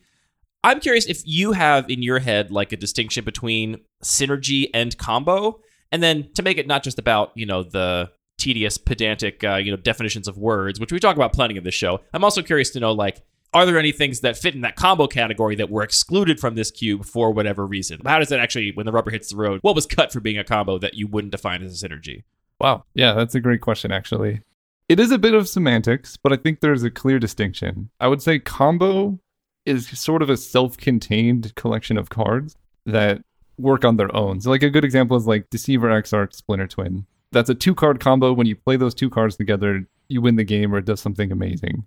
[0.63, 5.59] I'm curious if you have in your head like a distinction between synergy and combo,
[5.91, 9.71] and then to make it not just about you know the tedious, pedantic uh, you
[9.71, 12.01] know definitions of words, which we talk about plenty of this show.
[12.13, 13.23] I'm also curious to know like.
[13.53, 16.71] Are there any things that fit in that combo category that were excluded from this
[16.71, 17.99] cube for whatever reason?
[18.05, 20.37] How does that actually, when the rubber hits the road, what was cut for being
[20.37, 22.23] a combo that you wouldn't define as a synergy?
[22.59, 22.85] Wow.
[22.93, 24.41] Yeah, that's a great question, actually.
[24.87, 27.89] It is a bit of semantics, but I think there's a clear distinction.
[27.99, 29.19] I would say combo
[29.65, 33.21] is sort of a self contained collection of cards that
[33.57, 34.41] work on their own.
[34.41, 37.05] So, like, a good example is like Deceiver X Exarch Splinter Twin.
[37.31, 38.33] That's a two card combo.
[38.33, 41.31] When you play those two cards together, you win the game or it does something
[41.31, 41.85] amazing.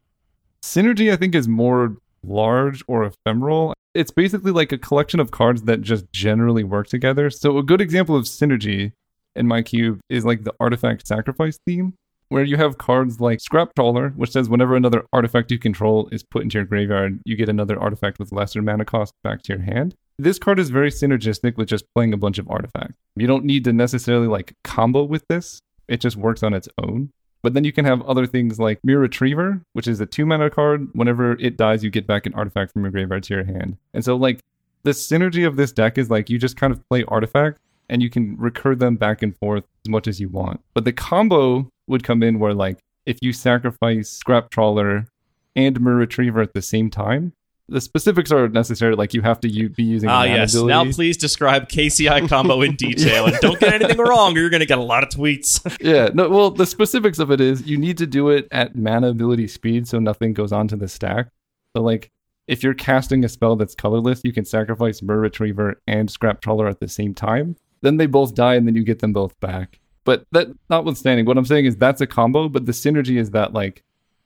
[0.64, 3.74] Synergy, I think, is more large or ephemeral.
[3.92, 7.28] It's basically like a collection of cards that just generally work together.
[7.28, 8.92] So, a good example of synergy
[9.36, 11.92] in my cube is like the artifact sacrifice theme,
[12.30, 16.22] where you have cards like Scrap Trawler, which says whenever another artifact you control is
[16.22, 19.62] put into your graveyard, you get another artifact with lesser mana cost back to your
[19.62, 19.94] hand.
[20.18, 22.96] This card is very synergistic with just playing a bunch of artifacts.
[23.16, 27.10] You don't need to necessarily like combo with this, it just works on its own.
[27.44, 30.48] But then you can have other things like Myr Retriever, which is a two mana
[30.48, 30.88] card.
[30.94, 33.76] Whenever it dies, you get back an artifact from your graveyard to your hand.
[33.92, 34.40] And so, like,
[34.82, 38.08] the synergy of this deck is like you just kind of play artifacts and you
[38.08, 40.62] can recur them back and forth as much as you want.
[40.72, 45.06] But the combo would come in where, like, if you sacrifice Scrap Trawler
[45.54, 47.34] and Myr Retriever at the same time,
[47.68, 48.94] the specifics are necessary.
[48.94, 50.08] Like, you have to u- be using.
[50.08, 50.54] Ah, mana yes.
[50.54, 54.60] Now, please describe KCI combo in detail and don't get anything wrong, or you're going
[54.60, 55.76] to get a lot of tweets.
[55.80, 59.08] yeah, no, well, the specifics of it is you need to do it at mana
[59.08, 61.28] ability speed so nothing goes onto the stack.
[61.74, 62.10] So, like,
[62.46, 66.68] if you're casting a spell that's colorless, you can sacrifice Myr Retriever and Scrap Trawler
[66.68, 67.56] at the same time.
[67.80, 69.80] Then they both die, and then you get them both back.
[70.04, 73.54] But that notwithstanding, what I'm saying is that's a combo, but the synergy is that,
[73.54, 73.82] like,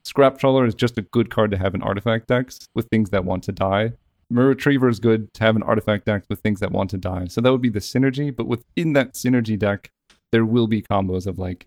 [0.09, 3.27] Scrap Trawler is just a good card to have in artifact decks with things that
[3.27, 3.93] want to die.
[4.31, 7.27] Myr Retriever is good to have an artifact deck with things that want to die.
[7.27, 9.91] So that would be the synergy, but within that synergy deck,
[10.33, 11.67] there will be combos of like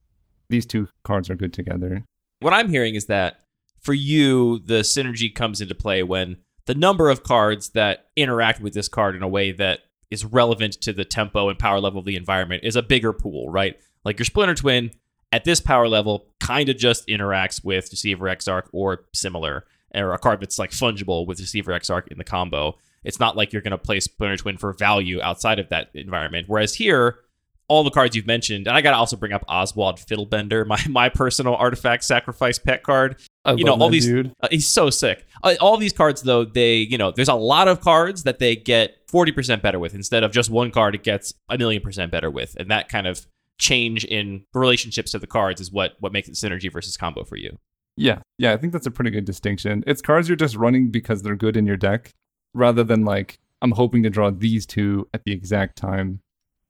[0.49, 2.03] these two cards are good together.
[2.39, 3.41] what I'm hearing is that
[3.79, 8.73] for you, the synergy comes into play when the number of cards that interact with
[8.73, 12.05] this card in a way that is relevant to the tempo and power level of
[12.05, 13.79] the environment is a bigger pool, right?
[14.03, 14.89] Like your Splinter Twin
[15.31, 20.17] at this power level kind of just interacts with Deceiver Exarch or similar, or a
[20.17, 22.77] card that's like fungible with Deceiver Exarch in the combo.
[23.03, 26.47] It's not like you're going to play Splinter Twin for value outside of that environment.
[26.47, 27.19] Whereas here,
[27.67, 30.79] all the cards you've mentioned, and I got to also bring up Oswald Fiddlebender, my
[30.89, 33.15] my personal artifact sacrifice pet card.
[33.43, 34.33] I you know, all these dude.
[34.41, 35.25] uh, he's so sick.
[35.41, 38.55] Uh, all these cards though, they, you know, there's a lot of cards that they
[38.55, 42.29] get 40% better with instead of just one card it gets a million percent better
[42.29, 42.55] with.
[42.59, 43.25] And that kind of
[43.61, 47.37] change in relationships to the cards is what what makes it synergy versus combo for
[47.37, 47.57] you.
[47.95, 49.83] Yeah, yeah, I think that's a pretty good distinction.
[49.85, 52.11] It's cards you're just running because they're good in your deck,
[52.53, 56.21] rather than like I'm hoping to draw these two at the exact time,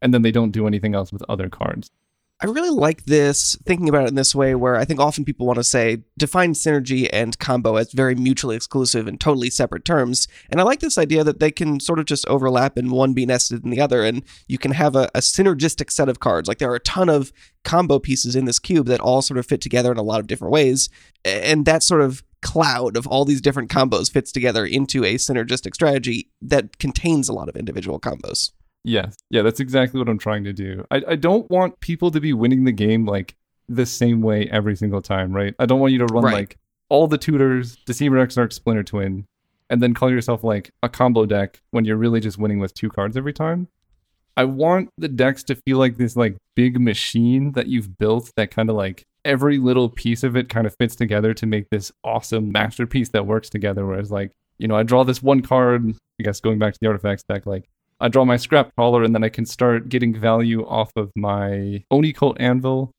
[0.02, 1.90] and then they don't do anything else with other cards.
[2.44, 5.46] I really like this, thinking about it in this way, where I think often people
[5.46, 10.28] want to say define synergy and combo as very mutually exclusive and totally separate terms.
[10.50, 13.28] And I like this idea that they can sort of just overlap and one be
[13.28, 16.48] nested in the other, and you can have a, a synergistic set of cards.
[16.48, 17.32] Like there are a ton of
[17.64, 20.26] combo pieces in this cube that all sort of fit together in a lot of
[20.26, 20.90] different ways.
[21.24, 25.76] And that sort of cloud of all these different combos fits together into a synergistic
[25.76, 28.52] strategy that contains a lot of individual combos.
[28.84, 30.86] Yes, yeah, that's exactly what I'm trying to do.
[30.90, 33.36] I, I don't want people to be winning the game like
[33.70, 35.54] the same way every single time, right?
[35.60, 36.34] I don't want you to run Right.
[36.34, 36.58] like
[36.90, 39.26] all the tutors, Deceiver Exarch, Splinter Twin,
[39.70, 42.90] and then call yourself like a combo deck when you're really just winning with two
[42.90, 43.68] cards every time.
[44.36, 48.50] I want the decks to feel like this like big machine that you've built that
[48.52, 51.92] kind of like every little piece of it kind of fits together to make this
[52.04, 53.86] awesome masterpiece that works together.
[53.86, 56.88] Whereas, like, you know, I draw this one card, I guess going back to the
[56.88, 57.70] artifacts deck, like,
[58.02, 61.84] I draw my Scrap Trawler and then I can start getting value off of my
[61.92, 62.92] Oni Cult Anvil.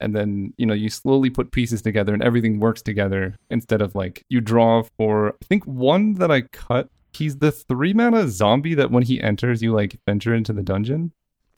[0.00, 3.94] And then, you know, you slowly put pieces together and everything works together instead of
[3.94, 8.74] like you draw for, I think one that I cut, he's the three mana zombie
[8.74, 11.12] that when he enters, you like venture into the dungeon.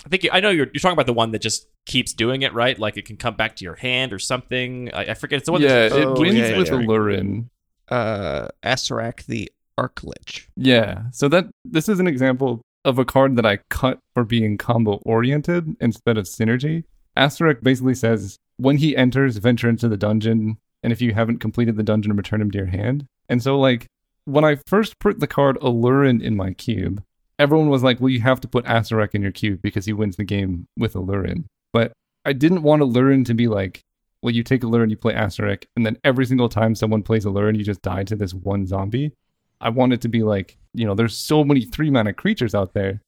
[0.07, 2.43] I think you, I know you're, you're talking about the one that just keeps doing
[2.43, 2.79] it, right?
[2.79, 4.93] Like it can come back to your hand or something.
[4.95, 5.39] I, I forget.
[5.39, 5.61] It's the one.
[5.63, 6.75] yeah, that's, it Oh, wins yeah, with yeah.
[6.75, 7.49] Aluren.
[7.89, 10.47] Uh, Acererak the Archlich.
[10.57, 11.11] Yeah.
[11.13, 15.01] So that this is an example of a card that I cut for being combo
[15.05, 16.85] oriented instead of synergy.
[17.17, 21.77] Acererak basically says when he enters, venture into the dungeon, and if you haven't completed
[21.77, 23.07] the dungeon, return him to your hand.
[23.29, 23.87] And so like
[24.25, 27.03] when I first put the card Aluren in my cube,
[27.39, 30.17] everyone was like, Well, you have to put Acererak in your cube because he wins
[30.17, 31.45] the game with Aluren.
[31.73, 31.93] But
[32.25, 33.83] I didn't want Aluren to be like
[34.23, 37.57] well, you take Aluren, you play Acererak, and then every single time someone plays Aluren,
[37.57, 39.13] you just die to this one zombie.
[39.61, 42.73] I want it to be like, you know, there's so many three mana creatures out
[42.73, 43.01] there,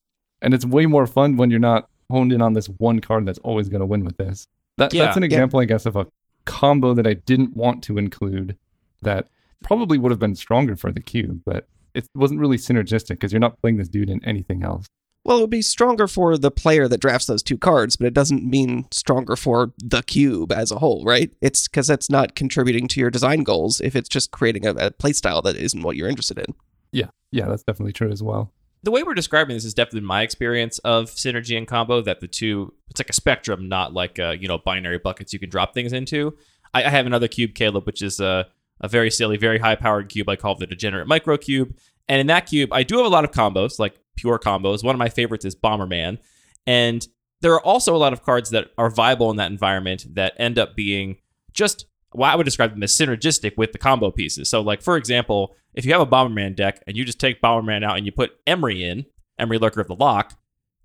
[0.43, 3.39] and it's way more fun when you're not honed in on this one card that's
[3.39, 4.47] always going to win with this.
[4.77, 5.27] That, Yeah, that's an yeah.
[5.27, 6.07] example, I guess, of a
[6.45, 8.57] combo that I didn't want to include
[9.03, 9.29] that
[9.63, 13.41] probably would have been stronger for the cube, but it wasn't really synergistic because you're
[13.41, 14.87] not playing this dude in anything else.
[15.25, 18.15] Well, it would be stronger for the player that drafts those two cards, but it
[18.15, 21.31] doesn't mean stronger for the cube as a whole, right?
[21.43, 24.91] It's because that's not contributing to your design goals if it's just creating a, a
[24.93, 26.55] playstyle that isn't what you're interested in.
[26.93, 28.53] Yeah, yeah, that's definitely true as well.
[28.83, 32.01] the way we're describing this is definitely my experience of synergy and combo.
[32.01, 35.39] That the two, it's like a spectrum, not like uh, you know binary buckets you
[35.39, 36.37] can drop things into.
[36.75, 38.47] I, I have another cube, Caleb, which is a
[38.81, 40.29] a very silly, very high powered cube.
[40.29, 41.77] I call the degenerate micro cube.
[42.09, 44.83] And in that cube, I do have a lot of combos, like pure combos.
[44.83, 46.19] One of my favorites is Bomberman,
[46.67, 47.07] and
[47.43, 50.59] there are also a lot of cards that are viable in that environment that end
[50.59, 51.19] up being
[51.53, 54.49] just well, I would describe them as synergistic with the combo pieces.
[54.49, 57.85] So, like for example, if you have a Bomberman deck and you just take Bomberman
[57.85, 59.07] out and you put Emry in,
[59.41, 60.37] Emry Lurker of the Loch,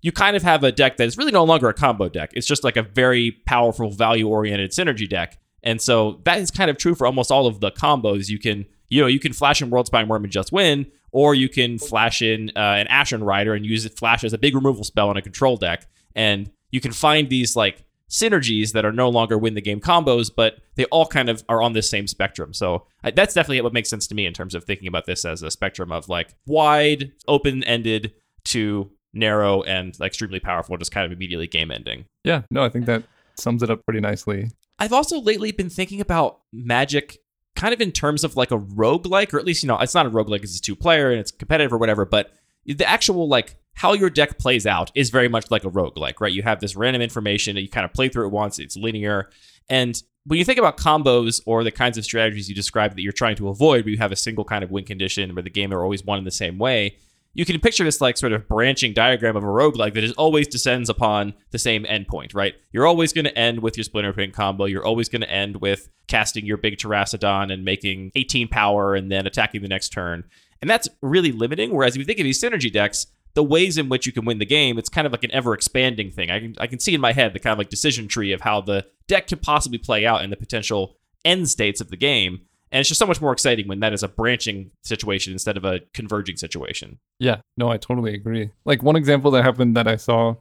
[0.02, 2.30] you kind of have a deck that is really no longer a combo deck.
[2.34, 5.38] It's just like a very powerful, value oriented synergy deck.
[5.62, 8.28] And so that is kind of true for almost all of the combos.
[8.28, 11.48] You can, you know, you can flash in Worldspine Wurm and just win, or you
[11.48, 14.84] can flash in uh, an Ashen Rider and use it flash as a big removal
[14.84, 15.88] spell in a control deck.
[16.14, 20.30] And you can find these like synergies that are no longer win the game combos,
[20.34, 22.54] but they all kind of are on this same spectrum.
[22.54, 25.24] So I, that's definitely what makes sense to me in terms of thinking about this
[25.24, 28.12] as a spectrum of like wide, open ended
[28.46, 32.04] to narrow and extremely powerful, just kind of immediately game ending.
[32.22, 33.02] Yeah, no, I think that
[33.36, 34.50] sums it up pretty nicely.
[34.78, 37.18] I've also lately been thinking about Magic
[37.56, 40.06] kind of in terms of like a roguelike, or at least, you know, it's not
[40.06, 42.32] a roguelike because it's a two player and it's competitive or whatever, but
[42.66, 46.32] the actual like how your deck plays out is very much like a roguelike, right?
[46.32, 49.30] You have this random information that you kind of play through it once, it's linear.
[49.68, 53.12] And when you think about combos or the kinds of strategies you describe that you're
[53.12, 55.72] trying to avoid, where you have a single kind of win condition where the game
[55.72, 56.96] are always won in the same way,
[57.34, 60.48] you can picture this like sort of branching diagram of a roguelike that is always
[60.48, 62.54] descends upon the same endpoint, right?
[62.72, 64.64] You're always going to end with your splinter twin combo.
[64.64, 69.12] You're always going to end with casting your big Terastodon and making 18 power and
[69.12, 70.24] then attacking the next turn.
[70.62, 71.74] And that's really limiting.
[71.74, 73.06] Whereas if you think of these synergy decks,
[73.36, 75.52] the ways in which you can win the game, it's kind of like an ever
[75.52, 76.30] expanding thing.
[76.30, 78.40] I can I can see in my head the kind of like decision tree of
[78.40, 82.40] how the deck could possibly play out and the potential end states of the game.
[82.72, 85.64] And it's just so much more exciting when that is a branching situation instead of
[85.64, 86.98] a converging situation.
[87.20, 88.50] Yeah, no, I totally agree.
[88.64, 90.36] Like one example that happened that I saw,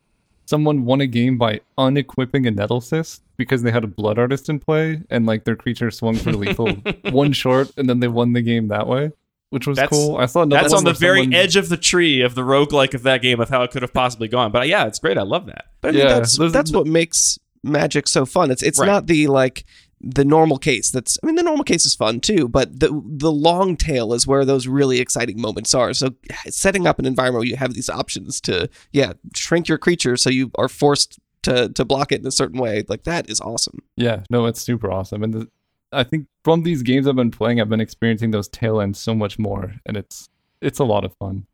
[0.46, 4.48] someone won a game by unequipping a Nettle Cyst because they had a Blood Artist
[4.48, 6.72] in play and like their creature swung for lethal
[7.12, 9.12] one short and then they won the game that way,
[9.56, 10.18] which was That's- cool.
[10.18, 12.94] I saw another That's on the very someone- edge of the tree of the roguelike
[12.94, 14.52] of that game of how it could have possibly gone.
[14.52, 15.18] But uh, yeah, it's great.
[15.18, 15.66] I love that.
[15.82, 18.52] But I mean, Yeah, that's those- that's what makes Magic so fun.
[18.52, 18.86] It's it's Right.
[18.86, 19.66] not the like
[20.02, 20.92] the normal case.
[20.92, 24.28] That's I mean, the normal case is fun too, but the the long tail is
[24.28, 25.92] where those really exciting moments are.
[25.94, 26.10] So
[26.50, 30.30] setting up an environment where you have these options to yeah shrink your creature so
[30.30, 33.80] you are forced to to block it in a certain way like that is awesome.
[33.96, 35.24] Yeah, no, it's super awesome.
[35.24, 35.48] And the,
[35.96, 39.16] I think from these games I've been playing, I've been experiencing those tail ends so
[39.16, 40.30] much more, and it's
[40.62, 41.46] it's a lot of fun.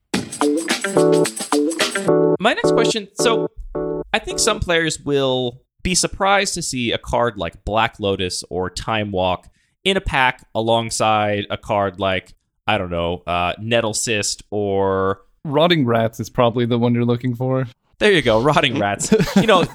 [2.39, 3.07] My next question.
[3.13, 3.47] So,
[4.13, 8.69] I think some players will be surprised to see a card like Black Lotus or
[8.69, 9.47] Time Walk
[9.83, 12.33] in a pack alongside a card like
[12.67, 17.35] I don't know, uh, Nettle Cyst or Rotting Rats is probably the one you're looking
[17.35, 17.67] for.
[17.99, 19.13] there you go, Rotting Rats.
[19.35, 19.65] you know,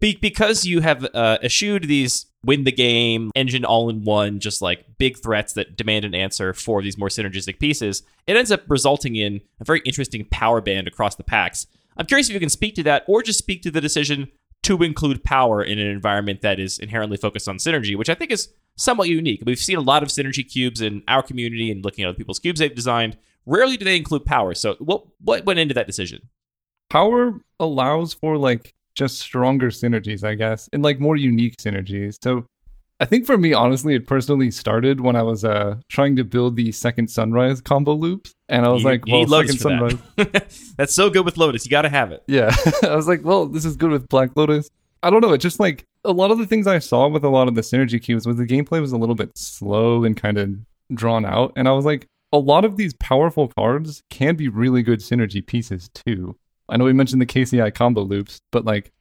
[0.00, 4.62] be- because you have uh, eschewed these win the game engine all in one, just
[4.62, 8.02] like big threats that demand an answer for these more synergistic pieces.
[8.26, 11.66] It ends up resulting in a very interesting power band across the packs.
[11.96, 14.28] I'm curious if you can speak to that or just speak to the decision
[14.62, 18.30] to include power in an environment that is inherently focused on synergy, which I think
[18.30, 19.42] is somewhat unique.
[19.44, 22.38] We've seen a lot of synergy cubes in our community and looking at other people's
[22.38, 23.16] cubes they've designed.
[23.46, 24.54] Rarely do they include power.
[24.54, 26.28] So what what went into that decision?
[26.88, 32.16] Power allows for like just stronger synergies, I guess, and like more unique synergies.
[32.22, 32.44] So
[32.98, 36.56] I think for me, honestly, it personally started when I was uh trying to build
[36.56, 38.32] the second sunrise combo loops.
[38.48, 39.96] And I was You- like, well, second sunrise.
[40.16, 40.54] that.
[40.76, 41.64] That's so good with Lotus.
[41.64, 42.22] You got to have it.
[42.26, 42.54] Yeah.
[42.82, 44.68] I was like, well, this is good with Black Lotus.
[45.02, 45.32] I don't know.
[45.32, 47.62] It just like a lot of the things I saw with a lot of the
[47.62, 50.50] synergy cubes was the gameplay was a little bit slow and kind of
[50.92, 51.52] drawn out.
[51.56, 55.44] And I was like, a lot of these powerful cards can be really good synergy
[55.44, 56.36] pieces too.
[56.70, 58.92] I know we mentioned the KCI combo loops, but like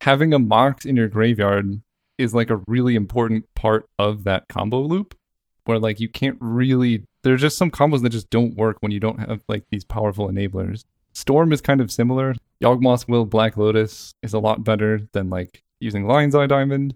[0.00, 1.80] having a Mox in your graveyard
[2.18, 5.14] is like a really important part of that combo loop
[5.64, 9.00] where like you can't really there's just some combos that just don't work when you
[9.00, 10.84] don't have like these powerful enablers.
[11.12, 12.34] Storm is kind of similar.
[12.62, 16.94] Yawgmoth's Will Black Lotus is a lot better than like using Lion's Eye Diamond.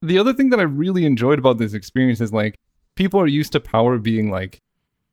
[0.00, 2.58] The other thing that I really enjoyed about this experience is like
[2.96, 4.58] people are used to power being like,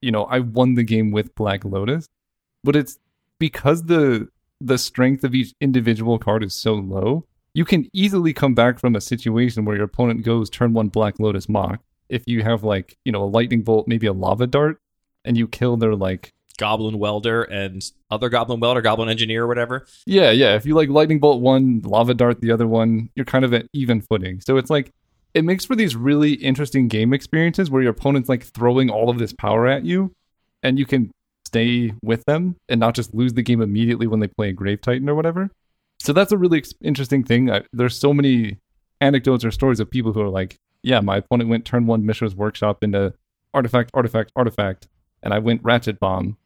[0.01, 2.07] you know, I won the game with Black Lotus,
[2.63, 2.97] but it's
[3.37, 4.29] because the
[4.61, 8.95] the strength of each individual card is so low, you can easily come back from
[8.95, 11.79] a situation where your opponent goes turn one Black Lotus Mox.
[12.09, 14.79] If you have like, you know, a lightning bolt, maybe a lava dart,
[15.25, 19.87] and you kill their like Goblin Welder and other Goblin Welder, Goblin Engineer, or whatever.
[20.05, 20.55] Yeah, yeah.
[20.55, 23.67] If you like lightning bolt one, lava dart the other one, you're kind of at
[23.73, 24.41] even footing.
[24.41, 24.91] So it's like
[25.33, 29.19] it makes for these really interesting game experiences where your opponent's like throwing all of
[29.19, 30.13] this power at you,
[30.63, 31.11] and you can
[31.49, 34.81] stay with them and not just lose the game immediately when they play a Grave
[34.81, 35.49] Titan or whatever.
[35.97, 37.49] So that's a really interesting thing.
[37.49, 38.59] I, there's so many
[39.01, 42.35] anecdotes or stories of people who are like, "Yeah, my opponent went turn one Mishra's
[42.35, 43.13] Workshop into
[43.53, 44.87] artifact, artifact, artifact,
[45.23, 46.37] and I went Ratchet Bomb."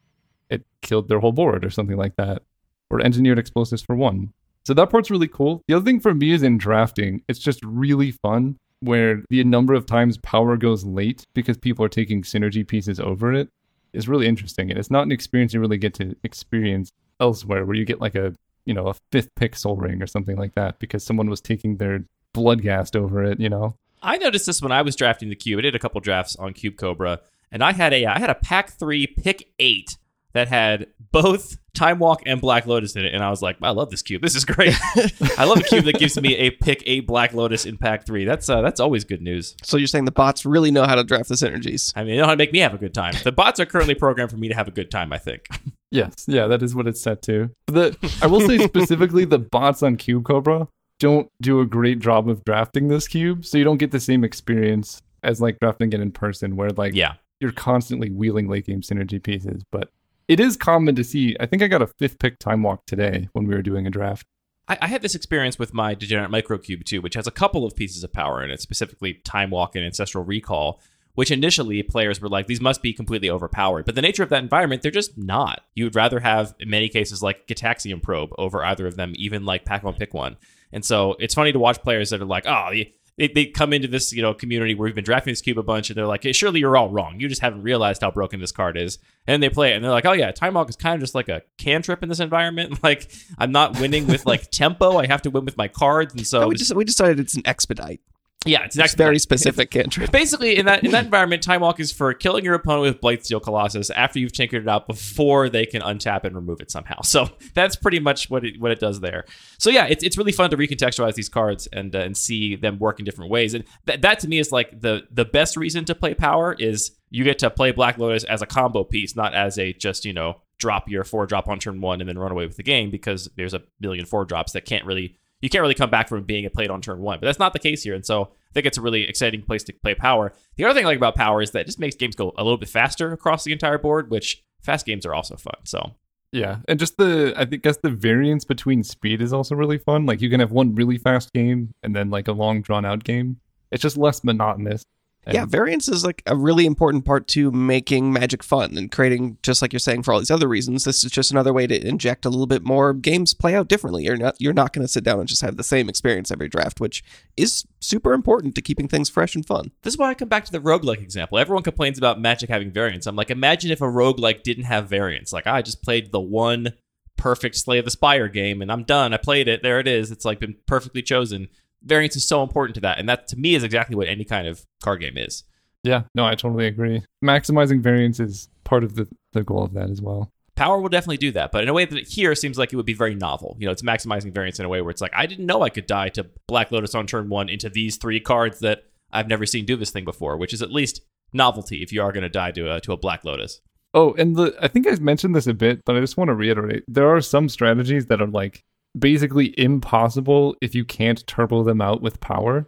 [0.50, 2.42] it killed their whole board or something like that,
[2.90, 4.32] or engineered explosives for one.
[4.66, 5.62] So that part's really cool.
[5.66, 9.72] The other thing for me is in drafting, it's just really fun where the number
[9.72, 13.48] of times power goes late because people are taking synergy pieces over it
[13.94, 14.70] is really interesting.
[14.70, 18.14] And it's not an experience you really get to experience elsewhere where you get like
[18.14, 21.76] a, you know, a fifth sol ring or something like that because someone was taking
[21.76, 22.04] their
[22.34, 23.76] bloodghast over it, you know?
[24.02, 25.58] I noticed this when I was drafting the cube.
[25.58, 28.34] I did a couple drafts on Cube Cobra, and I had a I had a
[28.34, 29.96] pack three pick eight
[30.34, 33.70] that had both Time Walk and Black Lotus in it, and I was like, I
[33.70, 34.20] love this cube.
[34.22, 34.74] This is great.
[35.38, 38.24] I love a cube that gives me a pick a Black Lotus in pack three.
[38.24, 39.56] That's uh, that's always good news.
[39.62, 41.92] So you're saying the bots really know how to draft the synergies?
[41.96, 43.14] I mean, they know how to make me have a good time.
[43.24, 45.12] The bots are currently programmed for me to have a good time.
[45.12, 45.46] I think.
[45.90, 47.50] Yes, yeah, that is what it's set to.
[47.68, 50.66] The I will say specifically the bots on Cube Cobra
[50.98, 54.24] don't do a great job of drafting this cube, so you don't get the same
[54.24, 57.14] experience as like drafting it in person, where like Yeah.
[57.40, 59.62] you're constantly wheeling late game synergy pieces.
[59.70, 59.90] But
[60.28, 61.36] it is common to see.
[61.38, 63.90] I think I got a fifth pick time walk today when we were doing a
[63.90, 64.26] draft.
[64.68, 67.76] I, I had this experience with my Degenerate Microcube too, which has a couple of
[67.76, 70.80] pieces of power in it, specifically Time Walk and Ancestral Recall,
[71.14, 73.84] which initially players were like, these must be completely overpowered.
[73.84, 75.60] But the nature of that environment, they're just not.
[75.74, 79.44] You would rather have, in many cases, like Gitaxian Probe over either of them, even
[79.44, 80.36] like Pack One Pick One.
[80.72, 82.70] And so it's funny to watch players that are like, oh,
[83.16, 85.62] they, they come into this you know community where we've been drafting this cube a
[85.62, 87.20] bunch, and they're like, hey, surely you're all wrong.
[87.20, 88.98] You just haven't realized how broken this card is.
[89.26, 91.14] And they play it, and they're like, oh yeah, Time Walk is kind of just
[91.14, 92.78] like a cantrip in this environment.
[92.84, 94.98] Like I'm not winning with like tempo.
[94.98, 97.34] I have to win with my cards, and so No, we just we decided it's
[97.34, 98.02] an expedite.
[98.44, 100.10] Yeah, it's, It's very specific cantrip.
[100.12, 103.42] Basically, in that in that environment, Time Walk is for killing your opponent with Blightsteel
[103.42, 107.00] Colossus after you've tinkered it out before they can untap and remove it somehow.
[107.14, 109.24] So that's pretty much what it what it does there.
[109.58, 112.78] So yeah, it's, it's really fun to recontextualize these cards and uh, and see them
[112.80, 113.54] work in different ways.
[113.54, 116.90] And that that to me is like the the best reason to play Power is
[117.10, 120.12] you get to play Black Lotus as a combo piece, not as a just you
[120.12, 122.90] know drop your four drop on turn one and then run away with the game
[122.90, 126.22] because there's a million four drops that can't really you can't really come back from
[126.24, 127.20] being played on turn one.
[127.20, 127.94] But that's not the case here.
[127.94, 130.32] And so I think it's a really exciting place to play power.
[130.56, 132.42] The other thing I like about power is that it just makes games go a
[132.42, 135.56] little bit faster across the entire board, which fast games are also fun.
[135.64, 135.92] So
[136.32, 140.06] Yeah, and just the I think guess the variance between speed is also really fun.
[140.06, 143.04] Like you can have one really fast game and then like a long drawn out
[143.04, 143.38] game.
[143.70, 144.82] It's just less monotonous.
[145.26, 149.38] And Yeah, variance is like a really important part to making Magic fun and creating,
[149.42, 150.84] just like you're saying, for all these other reasons.
[150.84, 154.04] This is just another way to inject a little bit more games play out differently.
[154.04, 156.48] You're not you're not going to sit down and just have the same experience every
[156.48, 157.02] draft, which
[157.36, 159.70] is super important to keeping things fresh and fun.
[159.82, 161.38] this is why I come back to the roguelike example.
[161.38, 163.06] Everyone complains about Magic having variance.
[163.06, 165.32] I'm like, imagine if a roguelike didn't have variance.
[165.32, 166.74] Like, I just played the one
[167.16, 169.14] perfect Slay of the Spire game and I'm done.
[169.14, 169.62] I played it.
[169.62, 170.10] There it is.
[170.10, 171.48] It's like been perfectly chosen.
[171.84, 172.98] Variance is so important to that.
[172.98, 175.44] And that to me is exactly what any kind of card game is.
[175.82, 177.04] Yeah, no, I totally agree.
[177.22, 180.32] Maximizing variance is part of the, the goal of that as well.
[180.56, 182.76] Power will definitely do that, but in a way that it here seems like it
[182.76, 183.56] would be very novel.
[183.58, 185.68] You know, it's maximizing variance in a way where it's like, I didn't know I
[185.68, 189.46] could die to Black Lotus on turn one into these three cards that I've never
[189.46, 192.28] seen do this thing before, which is at least novelty if you are going to
[192.28, 193.60] die to a, to a Black Lotus.
[193.92, 196.34] Oh, and the I think I mentioned this a bit, but I just want to
[196.34, 196.84] reiterate.
[196.88, 198.64] There are some strategies that are like
[198.98, 202.66] basically impossible if you can't turbo them out with power.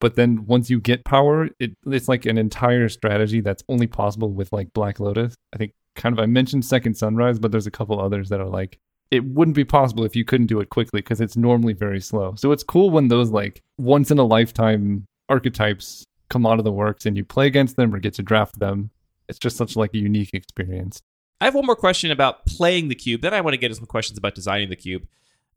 [0.00, 4.30] But then once you get power, it, it's like an entire strategy that's only possible
[4.30, 5.34] with like Black Lotus.
[5.54, 8.48] I think kind of I mentioned Second Sunrise, but there's a couple others that are
[8.48, 8.78] like
[9.10, 12.34] it wouldn't be possible if you couldn't do it quickly because it's normally very slow.
[12.36, 16.72] So it's cool when those like once in a lifetime archetypes come out of the
[16.72, 18.90] works and you play against them or get to draft them.
[19.28, 21.00] It's just such like a unique experience.
[21.40, 23.20] I have one more question about playing the cube.
[23.20, 25.06] Then I want to get to some questions about designing the cube.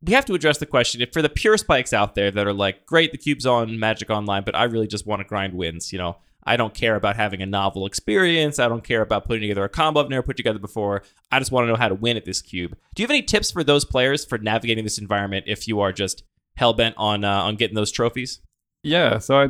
[0.05, 2.53] We have to address the question if for the pure spikes out there that are
[2.53, 5.91] like, great, the cube's on Magic Online, but I really just want to grind wins.
[5.91, 8.57] You know, I don't care about having a novel experience.
[8.57, 11.03] I don't care about putting together a combo I've never put together before.
[11.31, 12.77] I just want to know how to win at this cube.
[12.95, 15.91] Do you have any tips for those players for navigating this environment if you are
[15.91, 16.23] just
[16.55, 18.39] hell bent on uh, on getting those trophies?
[18.83, 19.49] Yeah, so I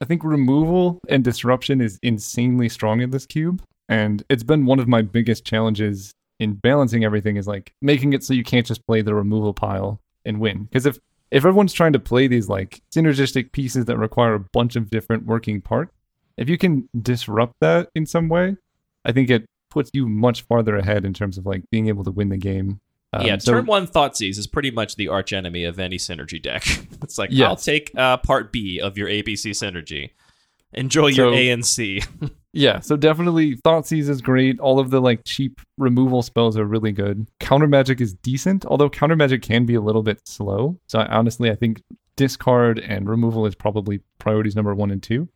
[0.00, 4.78] I think removal and disruption is insanely strong in this cube, and it's been one
[4.78, 8.84] of my biggest challenges in balancing everything is like making it so you can't just
[8.86, 10.64] play the removal pile and win.
[10.64, 10.98] Because if
[11.30, 15.26] if everyone's trying to play these like synergistic pieces that require a bunch of different
[15.26, 15.92] working parts,
[16.36, 18.56] if you can disrupt that in some way,
[19.04, 22.10] I think it puts you much farther ahead in terms of like being able to
[22.10, 22.80] win the game.
[23.12, 26.42] Um, yeah, so- turn one Thoughtseize is pretty much the arch enemy of any synergy
[26.42, 26.64] deck.
[27.02, 27.48] it's like Yes.
[27.48, 30.10] I'll take uh, part B of your ABC synergy.
[30.72, 32.02] Enjoy your So- A and C.
[32.52, 34.58] Yeah, so definitely Thoughtseize is great.
[34.58, 37.28] All of the like cheap removal spells are really good.
[37.38, 40.76] Counter magic is decent, although counter magic can be a little bit slow.
[40.88, 41.82] So I, honestly, I think
[42.16, 45.28] discard and removal is probably priorities number one and two.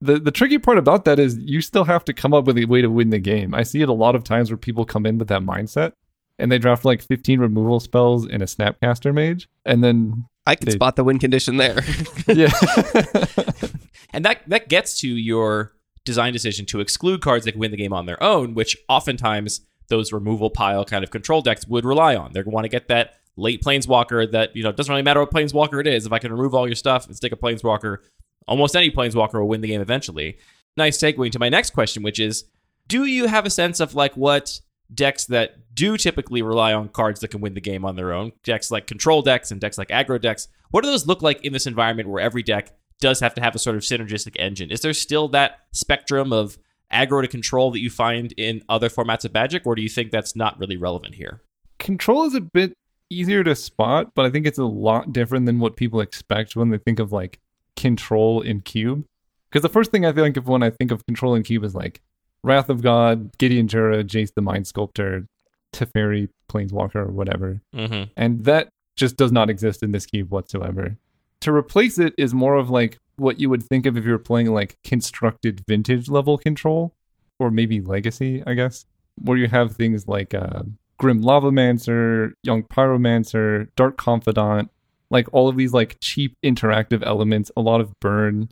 [0.00, 2.64] The the tricky part about that is you still have to come up with a
[2.66, 3.54] way to win the game.
[3.54, 5.92] I see it a lot of times where people come in with that mindset
[6.38, 10.66] and they draft like 15 removal spells in a Snapcaster mage, and then I can
[10.66, 11.80] They- spot the win condition there.
[12.28, 12.50] yeah,
[14.12, 15.72] And that that gets to your
[16.04, 19.60] design decision to exclude cards that can win the game on their own, which oftentimes
[19.88, 22.32] those removal pile kind of control decks would rely on.
[22.32, 25.20] They're going to want to get that late planeswalker that, you know, doesn't really matter
[25.20, 26.06] what planeswalker it is.
[26.06, 27.98] If I can remove all your stuff and stick a planeswalker,
[28.46, 30.38] almost any planeswalker will win the game eventually.
[30.76, 32.44] Nice segue into my next question, which is
[32.88, 34.60] do you have a sense of like what
[34.92, 38.32] decks that do typically rely on cards that can win the game on their own,
[38.42, 41.52] decks like control decks and decks like aggro decks, what do those look like in
[41.52, 44.70] this environment where every deck does have to have a sort of synergistic engine?
[44.70, 46.56] Is there still that spectrum of
[46.90, 50.10] aggro to control that you find in other formats of Magic, or do you think
[50.10, 51.42] that's not really relevant here?
[51.82, 52.76] control is a bit
[53.10, 56.70] easier to spot, but I think it's a lot different than what people expect when
[56.70, 57.40] they think of like
[57.76, 59.04] control in cube.
[59.50, 61.74] Because the first thing I think of when I think of control in cube is
[61.74, 62.00] like
[62.42, 65.26] Wrath of God, Gideon Jura, Jace the Mind Sculptor,
[65.74, 67.60] Teferi, Planeswalker, or whatever.
[67.74, 68.10] Mm-hmm.
[68.16, 70.96] And that just does not exist in this cube whatsoever.
[71.42, 74.18] To replace it is more of like what you would think of if you were
[74.18, 76.94] playing like constructed vintage level control,
[77.40, 78.86] or maybe legacy, I guess,
[79.20, 80.62] where you have things like uh,
[80.98, 84.70] Grim Lavamancer, Young Pyromancer, Dark Confidant,
[85.10, 88.48] like all of these like cheap interactive elements, a lot of burn.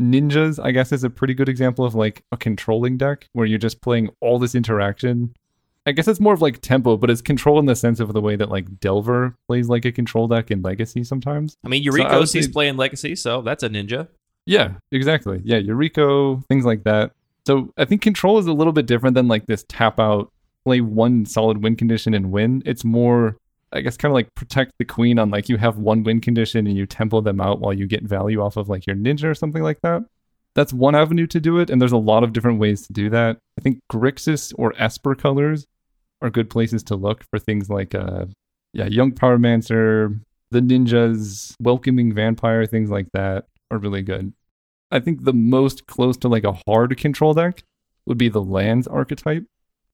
[0.00, 3.58] Ninjas, I guess, is a pretty good example of like a controlling deck where you're
[3.58, 5.34] just playing all this interaction.
[5.86, 8.20] I guess it's more of like tempo, but it's control in the sense of the
[8.20, 11.56] way that like Delver plays like a control deck in Legacy sometimes.
[11.64, 14.08] I mean, So Yuriko sees say- playing Legacy, so that's a ninja.
[14.46, 15.40] Yeah, exactly.
[15.44, 17.12] Yeah, Yuriko, things like that.
[17.46, 20.30] So I think control is a little bit different than like this tap out,
[20.64, 22.62] play one solid win condition and win.
[22.66, 23.36] It's more,
[23.72, 26.66] I guess, kind of like protect the queen on like you have one win condition
[26.66, 29.34] and you tempo them out while you get value off of like your ninja or
[29.34, 30.02] something like that.
[30.54, 33.08] That's one avenue to do it, and there's a lot of different ways to do
[33.10, 33.38] that.
[33.58, 35.66] I think Grixis or Esper colors
[36.20, 38.26] are good places to look for things like, uh,
[38.72, 40.20] yeah, Young Pyromancer,
[40.50, 44.32] the ninjas, welcoming vampire, things like that are really good.
[44.90, 47.62] I think the most close to like a hard control deck
[48.06, 49.44] would be the lands archetype.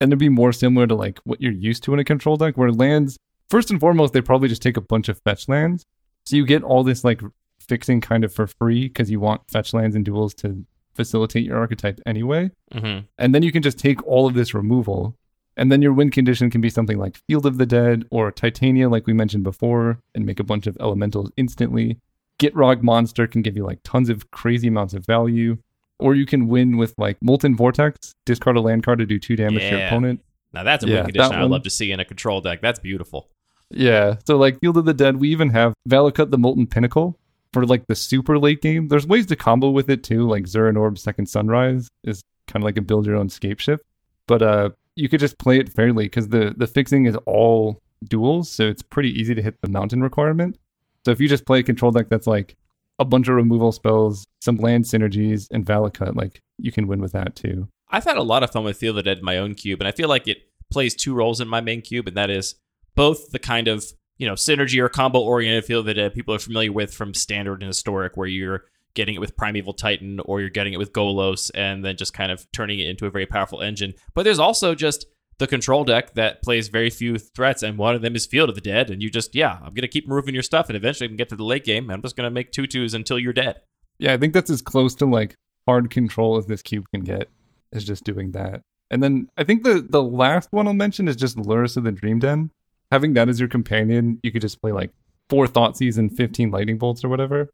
[0.00, 2.57] And it'd be more similar to like what you're used to in a control deck,
[2.57, 5.84] where lands, first and foremost, they probably just take a bunch of fetch lands.
[6.24, 7.20] So you get all this like
[7.69, 10.64] fixing kind of for free because you want fetch lands and duals to
[10.95, 12.51] facilitate your archetype anyway.
[12.73, 13.07] Mm-hmm.
[13.19, 15.14] And then you can just take all of this removal.
[15.57, 18.89] And then your win condition can be something like Field of the Dead or Titania,
[18.89, 21.99] like we mentioned before, and make a bunch of elementals instantly.
[22.39, 25.57] Gitrog Monster can give you like tons of crazy amounts of value.
[25.99, 29.35] Or you can win with like Molten Vortex, discard a land card to do two
[29.35, 30.21] damage to your opponent.
[30.53, 32.61] Now that's a Yeah, win condition I'd love to see in a control deck.
[32.61, 33.31] That's beautiful.
[33.71, 34.17] Yeah.
[34.27, 37.19] So like Field of the Dead, we even have Valakut the Molten Pinnacle
[37.57, 38.88] for like the super late game.
[38.88, 42.64] There's ways to combo with it too, like Zuran Orb Second Sunrise is kind of
[42.64, 43.78] like a build your own scapeshift.
[44.26, 48.44] But uh you could just play it fairly because the the fixing is all duals,
[48.44, 50.59] so it's pretty easy to hit the mountain requirement.
[51.07, 52.57] So if you just play a control deck that's like
[52.98, 57.12] a bunch of removal spells, some land synergies, and Valakut, like you can win with
[57.12, 57.68] that too.
[57.88, 59.80] I've had a lot of fun with Field of the Dead in my own cube,
[59.80, 62.57] and I feel like it plays two roles in my main cube, and that is
[62.94, 63.82] both the kind of
[64.19, 66.95] you know synergy or combo oriented Field of the Dead uh, people are familiar with
[66.95, 68.64] from standard and historic, where you're
[68.95, 72.33] getting it with Primeval Titan or you're getting it with Golos, and then just kind
[72.33, 73.95] of turning it into a very powerful engine.
[74.14, 75.07] But there's also just
[75.39, 78.55] the control deck that plays very few threats, and one of them is Field of
[78.55, 81.11] the Dead, and you just yeah, I'm gonna keep moving your stuff, and eventually we
[81.11, 81.85] can get to the late game.
[81.85, 83.61] And I'm just gonna make tutus until you're dead.
[83.99, 85.35] Yeah, I think that's as close to like
[85.67, 87.29] hard control as this cube can get,
[87.73, 88.62] is just doing that.
[88.91, 91.93] And then I think the the last one I'll mention is just Lurrus of the
[91.93, 92.51] Dream Den.
[92.91, 94.91] Having that as your companion, you could just play like
[95.28, 97.51] four Thoughtseize and 15 Lightning Bolts or whatever.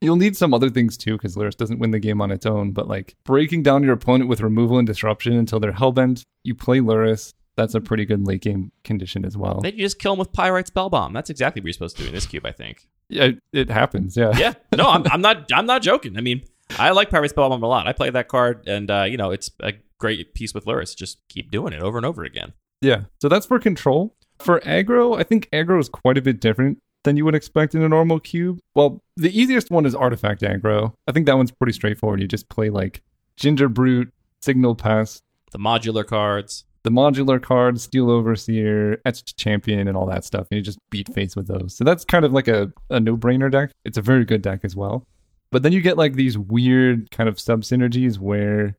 [0.00, 2.72] You'll need some other things too, because Lurrus doesn't win the game on its own,
[2.72, 6.78] but like breaking down your opponent with removal and disruption until they're hellbent, you play
[6.80, 7.32] Lurrus.
[7.56, 9.60] That's a pretty good late game condition as well.
[9.62, 11.14] Then you just kill him with Pyrite Spellbomb.
[11.14, 12.86] That's exactly what you're supposed to do in this cube, I think.
[13.08, 14.14] Yeah, it, happens.
[14.16, 14.36] Yeah.
[14.36, 15.50] Yeah, no, I'm, I'm not.
[15.52, 16.18] I'm not joking.
[16.18, 16.42] I mean,
[16.78, 17.86] I like Pyrite Spellbomb a lot.
[17.86, 20.94] I play that card, and uh, you know, it's a great piece with Lurrus.
[20.94, 22.52] Just keep doing it over and over again.
[22.82, 23.04] Yeah.
[23.22, 24.15] So that's for control.
[24.38, 27.82] For aggro, I think aggro is quite a bit different than you would expect in
[27.82, 28.58] a normal cube.
[28.74, 30.92] Well, the easiest one is artifact aggro.
[31.06, 32.20] I think that one's pretty straightforward.
[32.20, 33.02] You just play like
[33.40, 34.10] Gingerbrute,
[34.42, 35.22] Signal Pest,
[35.52, 36.64] The modular cards.
[36.82, 40.46] the modular card, Steel Overseer, Etched Champion, and all that stuff.
[40.50, 41.76] And you just beat face with those.
[41.76, 43.70] So that's kind of like a, a no brainer deck.
[43.84, 45.06] It's a very good deck as well.
[45.50, 48.76] But then you get like these weird kind of sub synergies where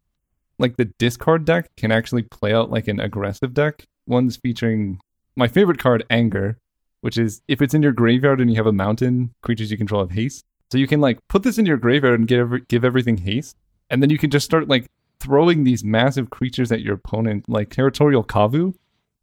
[0.60, 3.86] like the discard deck can actually play out like an aggressive deck.
[4.06, 5.00] One's featuring
[5.38, 6.58] my favorite card, Anger,
[7.02, 10.02] which is if it's in your graveyard and you have a mountain, creatures you control
[10.02, 10.44] have haste.
[10.72, 13.56] So you can like put this in your graveyard and give every, give everything haste,
[13.90, 14.88] and then you can just start like
[15.20, 18.74] throwing these massive creatures at your opponent, like Territorial Kavu.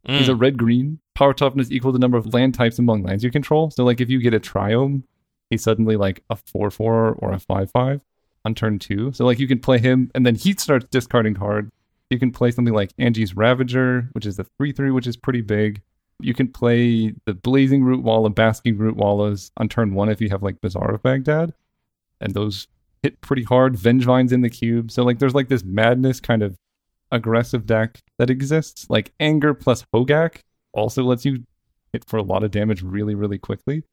[0.07, 0.17] Mm.
[0.17, 0.99] He's a red green.
[1.13, 3.69] Power toughness equal to the number of land types among lands you control.
[3.71, 5.03] So like if you get a Triome,
[5.49, 8.01] he's suddenly like a four four or a five five
[8.43, 9.11] on turn two.
[9.13, 11.71] So like you can play him, and then he starts discarding cards.
[12.09, 15.41] You can play something like Anje's Ravager, which is a three three, which is pretty
[15.41, 15.81] big.
[16.21, 20.29] You can play the Blazing Root Wall and Basking Rootwallas on turn one if you
[20.29, 21.53] have like Bazaar of Baghdad,
[22.21, 22.67] and those
[23.03, 23.75] hit pretty hard.
[23.75, 26.57] Vengevine's in the cube, so like there's like this madness kind of
[27.11, 28.87] aggressive deck that exists.
[28.89, 30.37] Like Anger plus Hogak
[30.73, 31.43] also lets you
[31.93, 33.83] hit for a lot of damage really really quickly.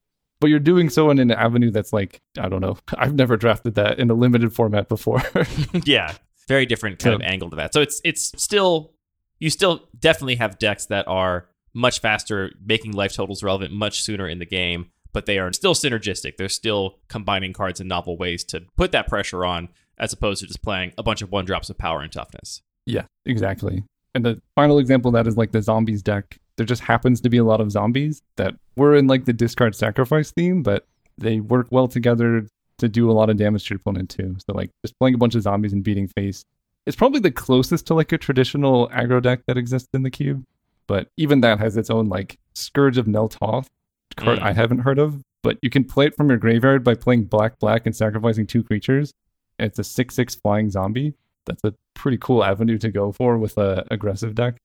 [0.40, 2.78] But you're doing so in an avenue that's like I don't know.
[2.96, 5.22] I've never drafted that in a limited format before.
[5.84, 6.14] yeah,
[6.48, 7.72] very different kind So- of angle to that.
[7.74, 8.92] So it's it's still
[9.40, 14.28] you still definitely have decks that are much faster, making life totals relevant much sooner
[14.28, 16.36] in the game, but they are still synergistic.
[16.36, 19.68] They're still combining cards in novel ways to put that pressure on,
[19.98, 22.62] as opposed to just playing a bunch of one drops of power and toughness.
[22.86, 23.84] Yeah, exactly.
[24.14, 26.38] And the final example that is like the zombies deck.
[26.56, 29.74] There just happens to be a lot of zombies that were in like the discard
[29.74, 32.46] sacrifice theme, but they work well together
[32.78, 34.36] to do a lot of damage to your opponent too.
[34.46, 36.44] So like just playing a bunch of zombies and beating face
[36.84, 40.44] is probably the closest to like a traditional aggro deck that exists in the cube.
[40.86, 43.70] But even that has its own like Scourge of Nel Toth
[44.16, 44.42] card Mm.
[44.42, 45.22] I haven't heard of.
[45.42, 48.62] But you can play it from your graveyard by playing black black and sacrificing two
[48.62, 49.12] creatures.
[49.58, 51.14] It's a six six flying zombie
[51.46, 54.58] that's a pretty cool avenue to go for with a aggressive deck.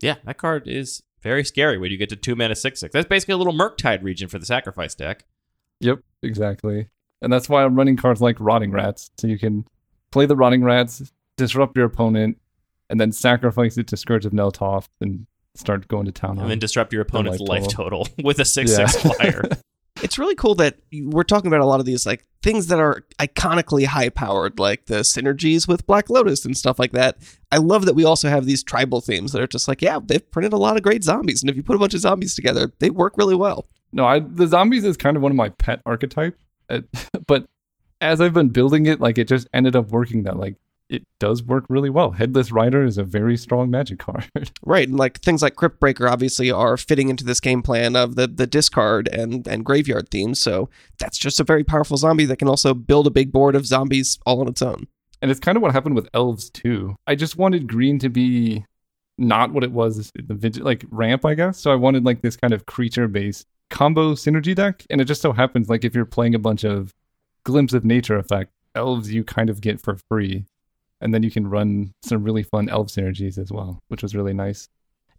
[0.00, 2.92] Yeah, that card is very scary when you get to two mana six six.
[2.92, 5.24] That's basically a little Murktide Regent for the sacrifice deck.
[5.80, 6.88] Yep, exactly.
[7.22, 9.66] And that's why I'm running cards like Rotting Rats, so you can
[10.10, 12.38] play the Rotting Rats, disrupt your opponent,
[12.88, 16.40] and then sacrifice it to Scourge of Nel Toth and start going to town on.
[16.42, 18.86] and then disrupt your opponent's life life total with a six Yeah.
[18.86, 19.42] six flyer.
[20.02, 23.04] It's really cool that we're talking about a lot of these like things that are
[23.18, 27.18] iconically high powered, like the synergies with Black Lotus and stuff like that.
[27.52, 30.30] I love that we also have these tribal themes that are just like, yeah, they've
[30.30, 32.72] printed a lot of great zombies, and if you put a bunch of zombies together,
[32.78, 33.66] they work really well.
[33.92, 36.38] No, I the zombies is kind of one of my pet archetype,
[36.70, 36.80] Uh,
[37.26, 37.46] but
[38.00, 40.54] as I've been building it, like it just ended up working that like
[40.90, 42.10] it does work really well.
[42.10, 44.28] Headless Rider is a very strong magic card.
[44.62, 48.26] Right, and like things like Cryptbreaker obviously are fitting into this game plan of the
[48.26, 50.40] the discard and and graveyard themes.
[50.40, 50.68] So
[50.98, 54.18] that's just a very powerful zombie that can also build a big board of zombies
[54.26, 54.86] all on its own.
[55.22, 56.96] And it's kind of what happened with elves too.
[57.06, 58.64] I just wanted green to be
[59.18, 61.58] not what it was in the like ramp, I guess.
[61.58, 65.22] So I wanted like this kind of creature based combo synergy deck, and it just
[65.22, 66.92] so happens like if you're playing a bunch of
[67.44, 70.44] glimpse of nature effect elves, you kind of get for free,
[71.00, 74.34] and then you can run some really fun elf synergies as well, which was really
[74.34, 74.68] nice.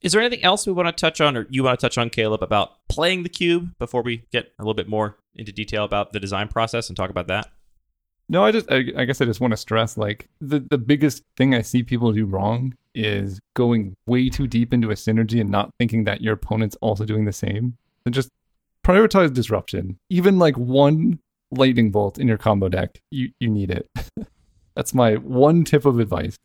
[0.01, 2.09] Is there anything else we want to touch on, or you want to touch on,
[2.09, 6.11] Caleb, about playing the cube before we get a little bit more into detail about
[6.11, 7.47] the design process and talk about that?
[8.27, 11.23] No, I just I, I guess I just want to stress like the the biggest
[11.35, 15.49] thing I see people do wrong is going way too deep into a synergy and
[15.49, 17.77] not thinking that your opponent's also doing the same.
[18.05, 18.29] And just
[18.85, 19.99] prioritize disruption.
[20.09, 21.19] Even like one
[21.51, 23.89] lightning bolt in your combo deck, you you need it.
[24.75, 26.35] That's my one tip of advice.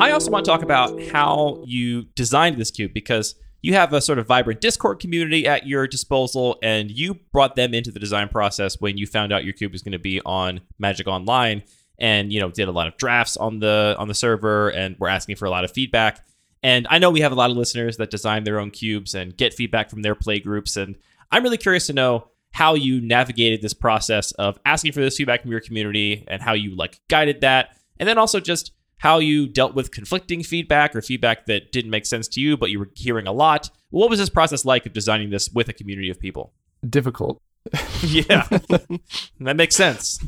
[0.00, 4.00] I also want to talk about how you designed this cube because you have a
[4.00, 8.28] sort of vibrant Discord community at your disposal, and you brought them into the design
[8.28, 11.62] process when you found out your cube was going to be on Magic Online,
[11.98, 15.08] and you know did a lot of drafts on the on the server, and we're
[15.08, 16.22] asking for a lot of feedback.
[16.62, 19.36] And I know we have a lot of listeners that design their own cubes and
[19.36, 20.96] get feedback from their play groups, and
[21.30, 25.42] I'm really curious to know how you navigated this process of asking for this feedback
[25.42, 29.48] from your community and how you like guided that, and then also just how you
[29.48, 32.90] dealt with conflicting feedback or feedback that didn't make sense to you, but you were
[32.94, 33.70] hearing a lot.
[33.90, 36.52] What was this process like of designing this with a community of people?
[36.88, 37.42] Difficult.
[38.02, 38.46] yeah,
[39.40, 40.20] that makes sense.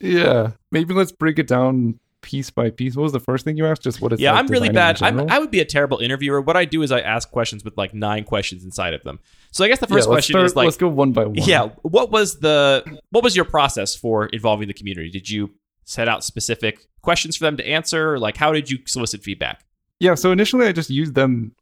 [0.00, 0.52] Yeah.
[0.72, 2.96] Maybe let's break it down piece by piece.
[2.96, 3.82] What was the first thing you asked?
[3.82, 5.00] Just what it's yeah, like I'm really bad.
[5.02, 5.30] I'm.
[5.30, 6.40] I would be a terrible interviewer.
[6.40, 9.20] What I do is I ask questions with like nine questions inside of them.
[9.52, 11.34] So I guess the first yeah, question start- is like, let's go one by one.
[11.34, 15.10] yeah, what was the what was your process for involving the community?
[15.10, 15.50] Did you
[15.84, 18.18] set out specific questions for them to answer?
[18.18, 19.64] Like, how did you solicit feedback?
[20.00, 21.54] Yeah, so initially I just used them.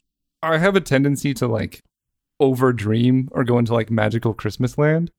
[0.45, 1.83] I have a tendency to like
[2.39, 5.11] over dream or go into like magical Christmas land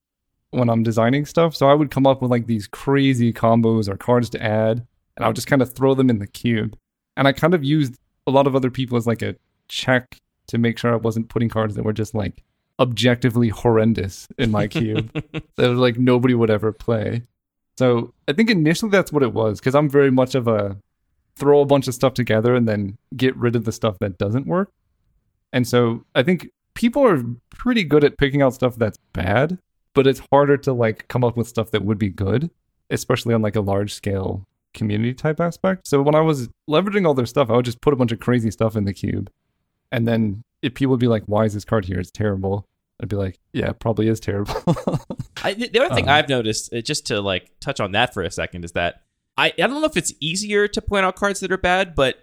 [0.54, 1.56] when I'm designing stuff.
[1.56, 4.86] So I would come up with like these crazy combos or cards to add,
[5.16, 6.78] and I would just kind of throw them in the cube.
[7.16, 7.96] And I kind of used
[8.26, 9.36] a lot of other people as like a
[9.68, 12.44] check to make sure I wasn't putting cards that were just like
[12.80, 15.12] objectively horrendous in my cube
[15.56, 17.24] that like nobody would ever play.
[17.78, 20.78] So I think initially that's what it was because I'm very much of a
[21.36, 24.48] throw a bunch of stuff together and then get rid of the stuff that doesn't
[24.48, 24.72] work.
[25.52, 29.58] And so I think people are pretty good at picking out stuff that's bad,
[29.94, 32.52] but it's harder to like come up with stuff that would be good,
[32.90, 35.88] especially on like a large scale community type aspect.
[35.88, 38.20] So when I was leveraging all their stuff, I would just put a bunch of
[38.20, 39.30] crazy stuff in the cube.
[39.92, 42.00] And then if people would be like, why is this card here?
[42.00, 42.68] It's terrible.
[43.02, 44.54] I'd be like, yeah, it probably is terrible.
[45.44, 48.24] I, the other thing Um, I've noticed, uh, just to like touch on that for
[48.24, 49.02] a second, is that
[49.38, 52.18] I, I don't know if it's easier to point out cards that are bad, but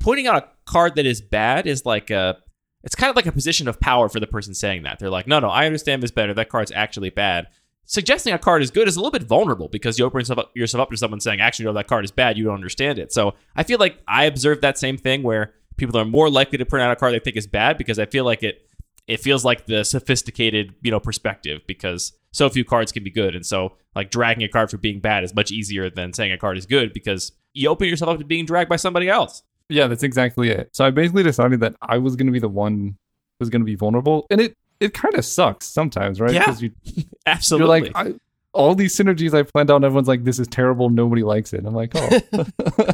[0.00, 2.38] pointing out a card that is bad is like a
[2.84, 4.98] it's kind of like a position of power for the person saying that.
[4.98, 6.34] They're like, no, no, I understand this better.
[6.34, 7.46] That card's actually bad.
[7.84, 10.50] Suggesting a card is good is a little bit vulnerable because you open yourself up,
[10.54, 12.38] yourself up to someone saying, actually, no, that card is bad.
[12.38, 13.12] You don't understand it.
[13.12, 16.64] So I feel like I observed that same thing where people are more likely to
[16.64, 18.66] point out a card they think is bad because I feel like it
[19.08, 23.34] it feels like the sophisticated you know perspective because so few cards can be good
[23.34, 26.38] and so like dragging a card for being bad is much easier than saying a
[26.38, 29.86] card is good because you open yourself up to being dragged by somebody else Yeah,
[29.86, 30.68] that's exactly it.
[30.72, 32.96] So I basically decided that I was going to be the one
[33.38, 36.34] who's going to be vulnerable, and it it kind of sucks sometimes, right?
[36.34, 36.54] Yeah.
[36.58, 36.72] you,
[37.26, 38.16] absolutely you're like,
[38.52, 40.90] all these synergies I planned out, and everyone's like, "This is terrible.
[40.90, 42.20] Nobody likes it." I'm like, "Oh,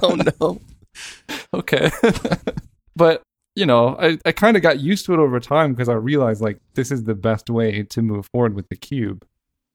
[0.02, 0.60] oh no.
[1.54, 1.90] okay."
[2.96, 3.22] but
[3.54, 6.40] you know, I I kind of got used to it over time because I realized
[6.40, 9.26] like this is the best way to move forward with the cube,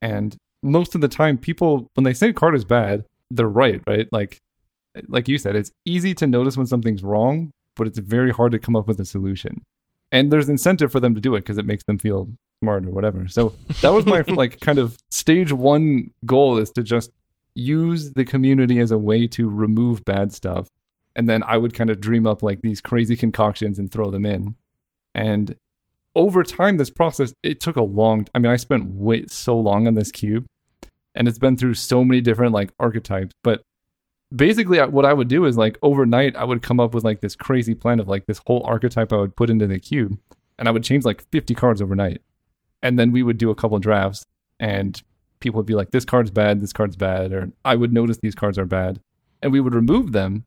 [0.02, 4.08] and most of the time, people when they say card is bad, they're right, right?
[4.12, 4.40] Like
[5.08, 8.60] like you said, it's easy to notice when something's wrong, but it's very hard to
[8.60, 9.64] come up with a solution.
[10.14, 12.30] And there's incentive for them to do it because it makes them feel
[12.62, 13.28] smart or whatever.
[13.28, 17.12] So that was my like kind of stage one goal is to just
[17.56, 20.70] use the community as a way to remove bad stuff.
[21.16, 24.26] And then I would kind of dream up like these crazy concoctions and throw them
[24.26, 24.56] in.
[25.14, 25.56] And
[26.16, 29.88] over time, this process, it took a long, I mean, I spent way so long
[29.88, 30.46] on this cube
[31.16, 33.62] and it's been through so many different like archetypes, but
[34.36, 37.36] basically what I would do is like overnight I would come up with like this
[37.36, 40.18] crazy plan of like this whole archetype I would put into the cube
[40.58, 42.22] and I would change like 50 cards overnight.
[42.82, 44.26] And then we would do a couple drafts
[44.60, 45.02] and
[45.40, 48.36] people would be like this card's bad, this card's bad or I would notice these
[48.36, 49.00] cards are bad
[49.42, 50.46] and we would remove them.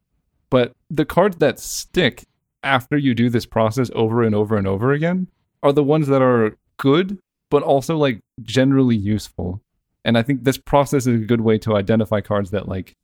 [0.51, 2.24] But the cards that stick
[2.62, 5.28] after you do this process over and over and over again
[5.62, 7.18] are the ones that are good
[7.51, 9.61] but also like generally useful.
[10.05, 12.95] And I think this process is a good way to identify cards that like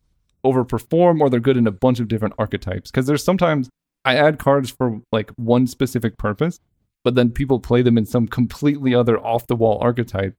[0.45, 2.91] overperform or they're good in a bunch of different archetypes.
[2.91, 3.69] Because there's sometimes
[4.05, 6.59] I add cards for like one specific purpose,
[7.05, 10.35] but then people play them in some completely other off the wall archetype.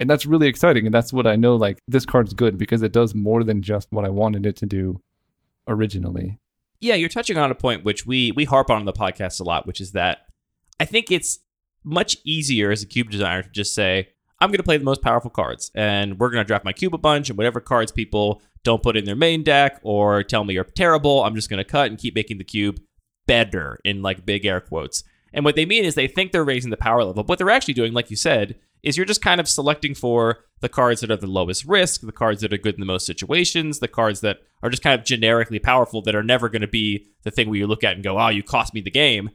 [0.00, 0.86] And that's really exciting.
[0.86, 3.86] And that's what I know like this card's good because it does more than just
[3.90, 5.00] what I wanted it to do
[5.66, 6.38] originally.
[6.80, 9.44] yeah you're touching on a point which we we harp on in the podcast a
[9.44, 10.26] lot which is that
[10.78, 11.38] i think it's
[11.82, 14.08] much easier as a cube designer to just say
[14.44, 16.94] i'm going to play the most powerful cards and we're going to draft my cube
[16.94, 20.56] a bunch and whatever cards people don't put in their main deck or tell me
[20.56, 22.80] are terrible i'm just going to cut and keep making the cube
[23.26, 26.70] better in like big air quotes and what they mean is they think they're raising
[26.70, 29.40] the power level but what they're actually doing like you said is you're just kind
[29.40, 32.74] of selecting for the cards that are the lowest risk, the cards that are good
[32.74, 36.22] in the most situations, the cards that are just kind of generically powerful that are
[36.22, 38.74] never going to be the thing where you look at and go, "Oh, you cost
[38.74, 39.30] me the game."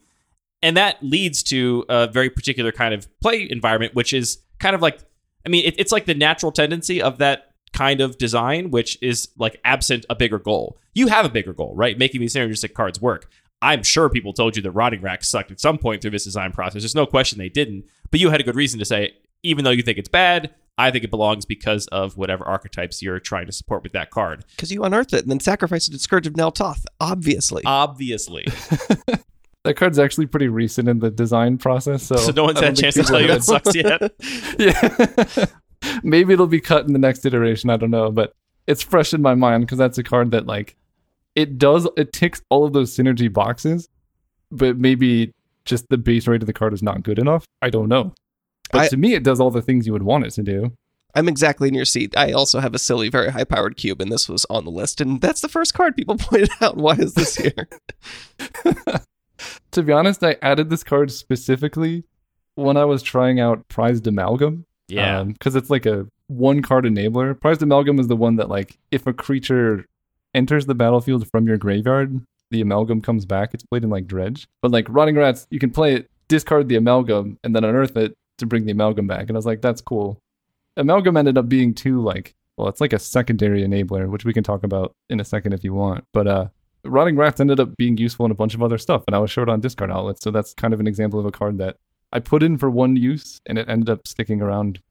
[0.62, 4.82] And that leads to a very particular kind of play environment, which is kind of
[4.82, 5.00] like,
[5.46, 9.30] I mean, it, it's like the natural tendency of that kind of design, which is
[9.38, 10.78] like absent a bigger goal.
[10.94, 11.98] You have a bigger goal, right?
[11.98, 13.30] Making these synergistic cards work.
[13.62, 16.52] I'm sure people told you that Rotting Rats sucked at some point through this design
[16.52, 16.82] process.
[16.82, 19.72] There's no question they didn't, but you had a good reason to say, even though
[19.72, 23.52] you think it's bad, I think it belongs because of whatever archetypes you're trying to
[23.52, 24.46] support with that card.
[24.56, 27.64] Because you unearthed it and then sacrificed it to Scourge of Nel Toth, obviously.
[27.66, 28.46] Obviously.
[29.66, 32.82] That card's actually pretty recent in the design process, so So no one's had a
[32.82, 34.14] chance to tell you people it sucks yet.
[34.58, 35.46] yeah.
[36.04, 37.70] Maybe it'll be cut in the next iteration.
[37.70, 38.34] I don't know, but
[38.68, 40.76] it's fresh in my mind because that's a card that like
[41.36, 43.88] it does it ticks all of those synergy boxes,
[44.52, 45.34] but maybe
[45.66, 47.46] just the base rate of the card is not good enough.
[47.62, 48.14] I don't know.
[48.72, 50.72] But I- to me, it does all the things you would want it to do.
[51.16, 52.14] I'm exactly in your seat.
[52.16, 55.02] I also have a silly, very high powered cube, and this was on the list.
[55.02, 56.78] And that's the first card people pointed out.
[56.78, 57.68] Why is this here?
[59.72, 62.04] To be honest, I added this card specifically
[62.56, 64.66] when I was trying out Prized Amalgam.
[64.88, 65.24] Yeah.
[65.24, 67.40] because it's like a one card enabler.
[67.40, 69.86] Prized Amalgam is the one that like if a creature
[70.34, 73.54] enters the battlefield from your graveyard, the amalgam comes back.
[73.54, 76.76] It's played in like dredge, but like Rotting Rats, you can play it, discard the
[76.76, 79.22] amalgam, and then unearth it to bring the amalgam back.
[79.22, 80.20] And I was like, that's cool.
[80.78, 84.44] Amalgam ended up being too like well, it's like a secondary enabler, which we can
[84.44, 86.04] talk about in a second if you want.
[86.14, 86.48] But uh
[86.86, 89.32] Rotting Rats ended up being useful in a bunch of other stuff, and I was
[89.32, 91.78] short on discard outlets, so that's kind of an example of a card that
[92.12, 94.82] I put in for one use, and it ended up sticking around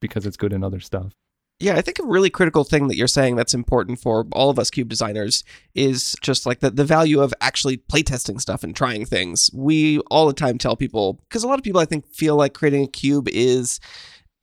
[0.00, 1.12] because it's good in other stuff.
[1.60, 4.58] Yeah, I think a really critical thing that you're saying that's important for all of
[4.58, 9.06] us cube designers is just like the, the value of actually playtesting stuff and trying
[9.06, 9.50] things.
[9.54, 12.54] We all the time tell people, because a lot of people I think feel like
[12.54, 13.78] creating a cube is,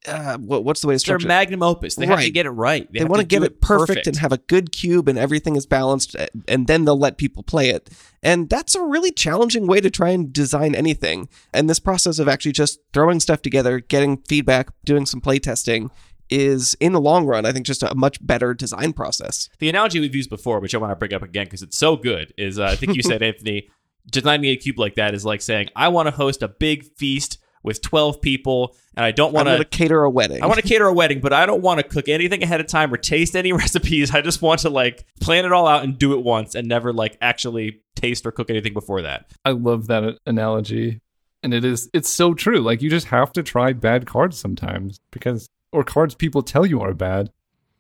[0.08, 1.30] uh, what, what's the way to structure it?
[1.30, 1.96] magnum opus.
[1.96, 2.92] They have to get it right.
[2.92, 5.66] They, They, want to get it perfect, and have a good cube and everything is
[5.66, 7.90] balanced, uh, and then they'll let people play it.
[8.24, 11.30] And that's a really challenging way to try and design anything.
[11.54, 15.90] And this process of actually just throwing stuff together, getting feedback, doing some playtesting
[16.30, 19.50] is, in the long run, I think just a much better design process.
[19.60, 21.98] The analogy we've used before, which I want to bring up again because it's so
[21.98, 23.70] good, is uh, I think you said, Anthony,
[24.10, 27.38] designing a cube like that is like saying, I want to host a big feast
[27.64, 29.58] with 12 people, and I don't want to.
[29.60, 30.42] to cater a wedding.
[30.42, 32.68] I want to cater a wedding, but I don't want to cook anything ahead of
[32.68, 34.12] time or taste any recipes.
[34.12, 36.92] I just want to like plan it all out and do it once and never
[36.94, 39.32] like actually taste or cook anything before that.
[39.46, 41.02] I love that analogy.
[41.44, 42.60] And it is it's so true.
[42.60, 46.82] Like you just have to try bad cards sometimes because or cards people tell you
[46.82, 47.32] are bad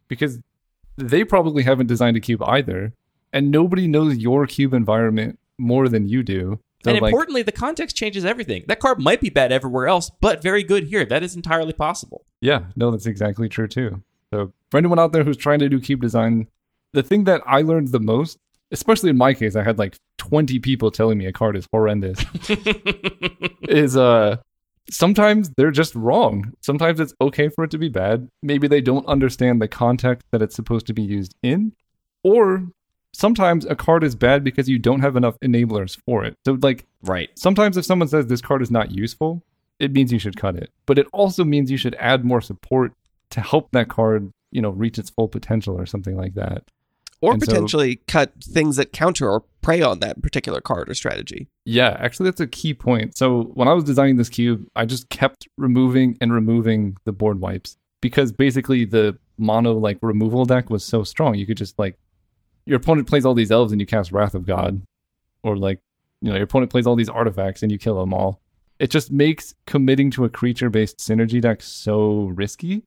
[0.07, 0.39] because
[0.97, 2.93] they probably haven't designed a cube either.
[3.34, 6.59] And nobody knows your cube environment more than you do.
[6.84, 8.63] So and like importantly, the context changes everything.
[8.67, 11.05] That card might be bad everywhere else, but very good here.
[11.05, 12.25] That is entirely possible.
[12.41, 14.01] Yeah, no, that's exactly true too.
[14.34, 16.47] So for anyone out there who's trying to do cube design,
[16.93, 18.39] the thing that I learned the most,
[18.71, 22.23] especially in my case, I had like 20 people telling me a card is horrendous.
[23.63, 24.38] is uh
[24.89, 26.53] sometimes they're just wrong.
[26.61, 28.29] Sometimes it's okay for it to be bad.
[28.41, 31.73] Maybe they don't understand the context that it's supposed to be used in.
[32.23, 32.67] Or
[33.14, 36.36] sometimes a card is bad because you don't have enough enablers for it.
[36.45, 37.30] So like Right.
[37.36, 39.43] sometimes if someone says this card is not useful,
[39.80, 40.70] it means you should cut it.
[40.86, 42.93] But it also means you should add more support
[43.32, 46.64] to help that card, you know, reach its full potential or something like that.
[47.24, 50.93] or and so- potentially cut things that counter or prey on that particular card or
[50.95, 51.47] strategy.
[51.66, 53.16] Yeah, actually that's a key point.
[53.16, 57.39] So when I was designing this cube, I just kept removing and removing the board
[57.39, 61.36] wipes because basically the mono like removal deck was so strong.
[61.36, 61.95] You could just like
[62.66, 64.82] your opponent plays all these elves and you cast Wrath of God
[65.43, 65.80] or like
[66.22, 68.41] you know, your opponent plays all these artifacts and you kill them all.
[68.80, 72.84] It just makes committing to a creature-based synergy deck so risky.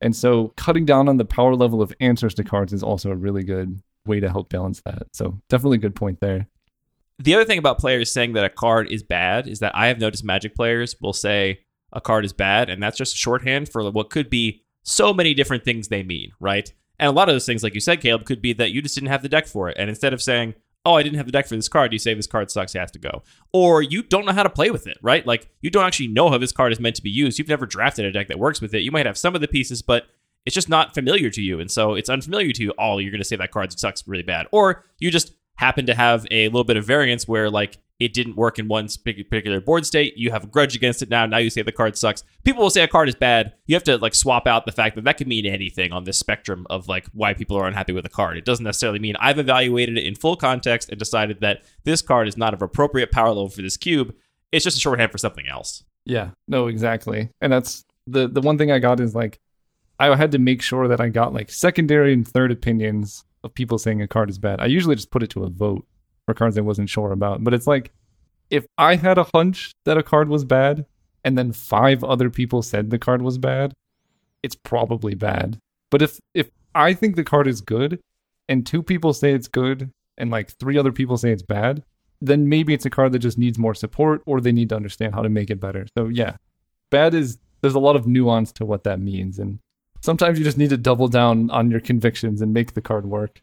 [0.00, 3.16] And so cutting down on the power level of answers to cards is also a
[3.16, 5.06] really good way to help balance that.
[5.12, 6.48] So definitely a good point there.
[7.18, 10.00] The other thing about players saying that a card is bad is that I have
[10.00, 11.60] noticed Magic players will say
[11.92, 15.64] a card is bad, and that's just shorthand for what could be so many different
[15.64, 16.72] things they mean, right?
[16.98, 18.94] And a lot of those things, like you said, Caleb, could be that you just
[18.94, 19.76] didn't have the deck for it.
[19.78, 20.54] And instead of saying,
[20.86, 22.78] oh, I didn't have the deck for this card, you say this card sucks, it
[22.78, 23.22] has to go.
[23.52, 25.26] Or you don't know how to play with it, right?
[25.26, 27.38] Like you don't actually know how this card is meant to be used.
[27.38, 28.82] You've never drafted a deck that works with it.
[28.82, 30.06] You might have some of the pieces, but
[30.44, 31.58] it's just not familiar to you.
[31.58, 32.74] And so it's unfamiliar to you.
[32.78, 34.46] Oh, you're going to say that card sucks really bad.
[34.52, 38.36] Or you just happen to have a little bit of variance where like it didn't
[38.36, 40.16] work in one particular board state.
[40.16, 41.26] You have a grudge against it now.
[41.26, 42.24] Now you say the card sucks.
[42.42, 43.52] People will say a card is bad.
[43.66, 46.18] You have to like swap out the fact that that can mean anything on this
[46.18, 48.36] spectrum of like why people are unhappy with a card.
[48.36, 52.26] It doesn't necessarily mean I've evaluated it in full context and decided that this card
[52.26, 54.14] is not of appropriate power level for this cube.
[54.50, 55.84] It's just a shorthand for something else.
[56.04, 57.30] Yeah, no, exactly.
[57.40, 59.38] And that's the the one thing I got is like
[60.00, 63.78] I had to make sure that I got like secondary and third opinions of people
[63.78, 64.60] saying a card is bad.
[64.60, 65.86] I usually just put it to a vote
[66.26, 67.44] for cards I wasn't sure about.
[67.44, 67.92] But it's like
[68.50, 70.86] if I had a hunch that a card was bad
[71.24, 73.72] and then five other people said the card was bad,
[74.42, 75.58] it's probably bad.
[75.90, 78.00] But if if I think the card is good
[78.48, 81.82] and two people say it's good and like three other people say it's bad,
[82.20, 85.14] then maybe it's a card that just needs more support or they need to understand
[85.14, 85.86] how to make it better.
[85.96, 86.36] So yeah.
[86.90, 89.58] Bad is there's a lot of nuance to what that means and
[90.00, 93.40] sometimes you just need to double down on your convictions and make the card work.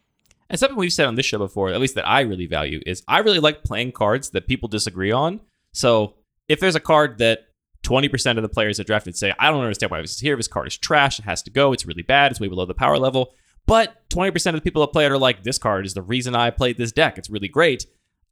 [0.51, 3.03] And something we've said on this show before, at least that I really value, is
[3.07, 5.39] I really like playing cards that people disagree on.
[5.73, 6.15] So
[6.49, 7.45] if there's a card that
[7.83, 10.35] 20% of the players that drafted say, I don't understand why this is here.
[10.35, 11.19] This card is trash.
[11.19, 11.71] It has to go.
[11.71, 12.31] It's really bad.
[12.31, 13.33] It's way below the power level.
[13.65, 16.35] But 20% of the people that play it are like, this card is the reason
[16.35, 17.17] I played this deck.
[17.17, 17.85] It's really great.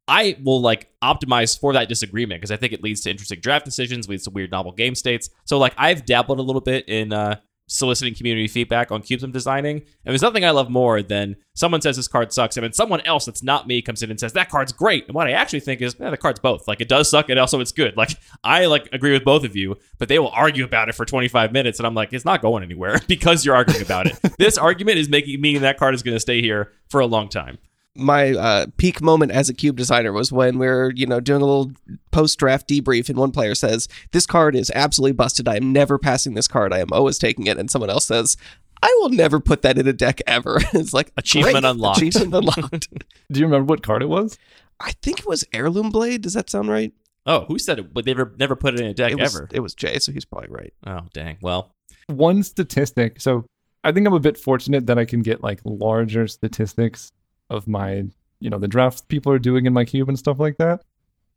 [0.05, 3.63] I will like optimize for that disagreement because I think it leads to interesting draft
[3.63, 5.29] decisions, leads to weird novel game states.
[5.45, 7.39] So like I've dabbled a little bit in uh,
[7.69, 9.77] soliciting community feedback on cubes I'm designing.
[9.77, 13.01] And there's nothing I love more than someone says this card sucks, and then someone
[13.01, 15.05] else that's not me comes in and says that card's great.
[15.05, 16.67] And what I actually think is, yeah, the card's both.
[16.67, 17.95] Like it does suck, and also it's good.
[17.95, 18.11] Like
[18.43, 21.53] I like agree with both of you, but they will argue about it for 25
[21.53, 24.19] minutes, and I'm like, it's not going anywhere because you're arguing about it.
[24.37, 27.29] this argument is making me that card is going to stay here for a long
[27.29, 27.59] time
[27.99, 31.41] my uh, peak moment as a cube designer was when we are you know doing
[31.41, 31.71] a little
[32.11, 35.47] post draft debrief and one player says this card is absolutely busted.
[35.47, 36.73] I am never passing this card.
[36.73, 37.57] I am always taking it.
[37.57, 38.37] And someone else says
[38.81, 40.59] i will never put that in a deck ever.
[40.73, 42.01] It's like achievement great, unlocked.
[42.01, 42.87] Achievement unlocked.
[43.31, 44.37] Do you remember what card it was?
[44.79, 46.21] I think it was heirloom blade.
[46.21, 46.93] Does that sound right?
[47.25, 47.93] Oh who said it?
[47.93, 49.49] But they never never put it in a deck it was, ever.
[49.51, 50.73] it was jay so he's probably right.
[50.87, 51.37] Oh dang.
[51.41, 51.71] Well.
[52.07, 53.21] One statistic.
[53.21, 53.45] So
[53.83, 57.13] i think i'm a bit fortunate that i can get like larger statistics
[57.49, 58.05] of my
[58.39, 60.83] you know the drafts people are doing in my cube and stuff like that.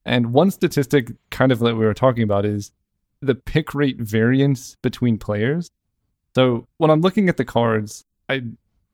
[0.04, 2.72] And one statistic kind of that we were talking about is
[3.20, 5.70] the pick rate variance between players.
[6.34, 8.42] So when I'm looking at the cards, I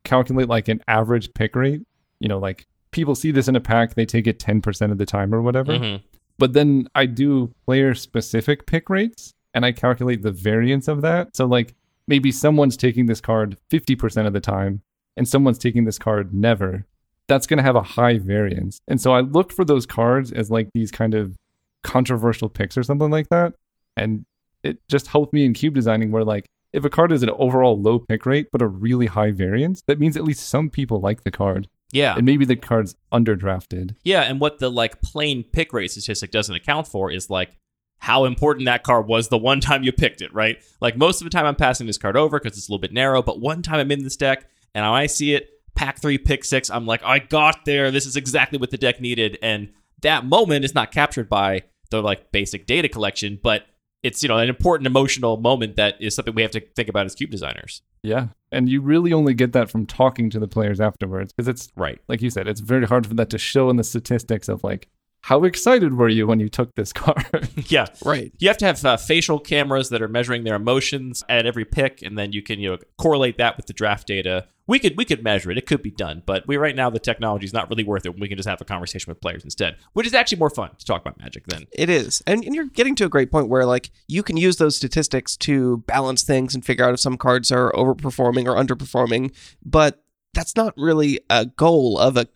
[0.04, 1.82] calculate like an average pick rate.
[2.20, 5.06] You know, like people see this in a pack, they take it 10% of the
[5.06, 5.72] time or whatever.
[5.72, 6.04] Mm-hmm.
[6.36, 11.36] But then I do player specific pick rates and I calculate the variance of that.
[11.36, 11.74] So like
[12.06, 14.82] maybe someone's taking this card 50% of the time
[15.16, 16.86] and someone's taking this card never
[17.28, 18.80] that's going to have a high variance.
[18.88, 21.36] And so I looked for those cards as like these kind of
[21.84, 23.54] controversial picks or something like that.
[23.96, 24.24] And
[24.62, 27.80] it just helped me in cube designing where like if a card is an overall
[27.80, 31.22] low pick rate but a really high variance, that means at least some people like
[31.24, 31.68] the card.
[31.92, 32.16] Yeah.
[32.16, 33.94] And maybe the card's underdrafted.
[34.04, 37.56] Yeah, and what the like plain pick rate statistic doesn't account for is like
[37.98, 40.62] how important that card was the one time you picked it, right?
[40.80, 42.92] Like most of the time I'm passing this card over because it's a little bit
[42.92, 46.44] narrow, but one time I'm in this deck and I see it, pack three, pick
[46.44, 47.92] six, I'm like, I got there.
[47.92, 49.38] This is exactly what the deck needed.
[49.40, 49.72] And
[50.02, 53.64] that moment is not captured by the like basic data collection, but
[54.02, 57.06] it's you know an important emotional moment that is something we have to think about
[57.06, 57.82] as cube designers.
[58.02, 61.70] Yeah, and you really only get that from talking to the players afterwards because it's
[61.76, 64.62] right, like you said, it's very hard for that to show in the statistics of
[64.64, 64.88] like
[65.22, 67.48] how excited were you when you took this card?
[67.68, 68.32] yeah, right.
[68.38, 72.02] You have to have uh, facial cameras that are measuring their emotions at every pick,
[72.02, 74.48] and then you can you know correlate that with the draft data.
[74.68, 76.98] We could we could measure it; it could be done, but we right now the
[76.98, 78.20] technology is not really worth it.
[78.20, 80.84] We can just have a conversation with players instead, which is actually more fun to
[80.84, 82.22] talk about Magic than it is.
[82.26, 85.36] And, and you're getting to a great point where like you can use those statistics
[85.38, 90.04] to balance things and figure out if some cards are overperforming or underperforming, but
[90.34, 92.26] that's not really a goal of a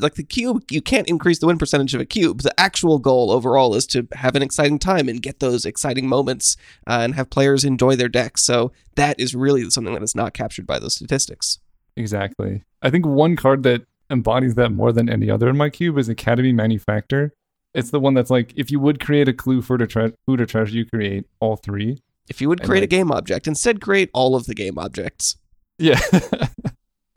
[0.00, 3.30] like the cube you can't increase the win percentage of a cube the actual goal
[3.30, 6.56] overall is to have an exciting time and get those exciting moments
[6.86, 10.34] uh, and have players enjoy their decks so that is really something that is not
[10.34, 11.60] captured by those statistics
[11.96, 15.98] exactly i think one card that embodies that more than any other in my cube
[15.98, 17.32] is academy manufactor
[17.74, 20.40] it's the one that's like if you would create a clue for the tre- food
[20.40, 23.80] or treasure you create all three if you would create like, a game object instead
[23.80, 25.36] create all of the game objects
[25.78, 26.00] yeah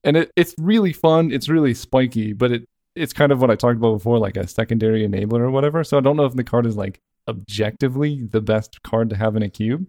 [0.03, 1.32] and it, it's really fun.
[1.32, 2.65] It's really spiky, but it
[2.95, 5.84] it's kind of what I talked about before, like a secondary enabler or whatever.
[5.84, 9.36] So I don't know if the card is like objectively the best card to have
[9.36, 9.88] in a cube.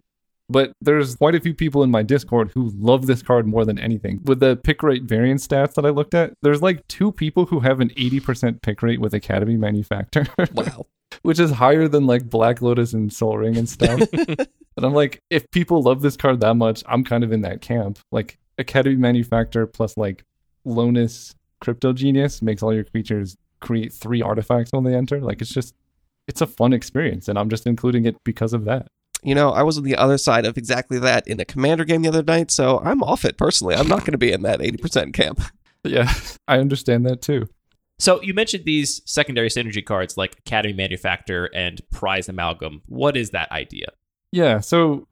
[0.50, 3.78] But there's quite a few people in my Discord who love this card more than
[3.78, 4.20] anything.
[4.24, 7.60] With the pick rate variance stats that I looked at, there's like two people who
[7.60, 10.26] have an 80% pick rate with Academy Manufacturer.
[10.52, 10.86] Wow.
[11.22, 14.00] Which is higher than like Black Lotus and Sol Ring and stuff.
[14.12, 17.60] and I'm like, if people love this card that much, I'm kind of in that
[17.60, 17.98] camp.
[18.12, 20.24] Like, Academy Manufacturer plus like
[20.66, 25.20] Lonis Crypto Genius makes all your creatures create three artifacts when they enter.
[25.20, 25.74] Like it's just
[26.28, 28.86] it's a fun experience, and I'm just including it because of that.
[29.22, 32.02] You know, I was on the other side of exactly that in a commander game
[32.02, 33.74] the other night, so I'm off it personally.
[33.74, 35.40] I'm not going to be in that 80% camp.
[35.84, 36.12] Yeah,
[36.48, 37.46] I understand that too.
[37.98, 42.80] So you mentioned these secondary synergy cards like Academy Manufactor and Prized Amalgam.
[42.86, 43.88] What is that idea?
[44.32, 45.06] Yeah, so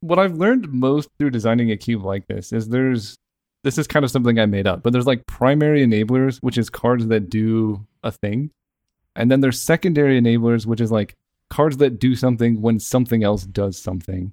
[0.00, 3.16] what I've learned most through designing a cube like this is there's
[3.64, 6.70] this is kind of something I made up, but there's like primary enablers, which is
[6.70, 8.50] cards that do a thing.
[9.16, 11.16] And then there's secondary enablers, which is like
[11.50, 14.32] cards that do something when something else does something.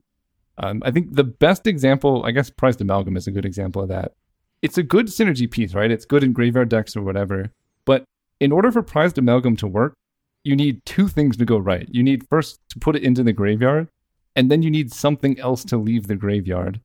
[0.57, 3.89] Um, I think the best example, I guess Prized Amalgam is a good example of
[3.89, 4.13] that.
[4.61, 5.91] It's a good synergy piece, right?
[5.91, 7.51] It's good in graveyard decks or whatever.
[7.85, 8.03] But
[8.39, 9.93] in order for Prized Amalgam to work,
[10.43, 11.87] you need two things to go right.
[11.91, 13.89] You need first to put it into the graveyard,
[14.35, 16.79] and then you need something else to leave the graveyard.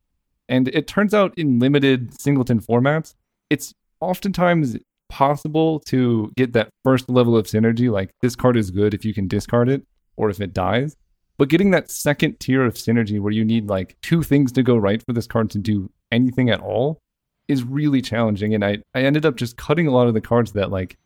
[0.48, 3.14] And it turns out in limited singleton formats,
[3.50, 4.76] it's oftentimes
[5.08, 9.12] possible to get that first level of synergy, like this card is good if you
[9.14, 9.84] can discard it
[10.20, 10.96] or if it dies.
[11.38, 14.76] But getting that second tier of synergy where you need like two things to go
[14.76, 17.00] right for this card to do anything at all
[17.48, 18.54] is really challenging.
[18.54, 20.98] And I, I ended up just cutting a lot of the cards that like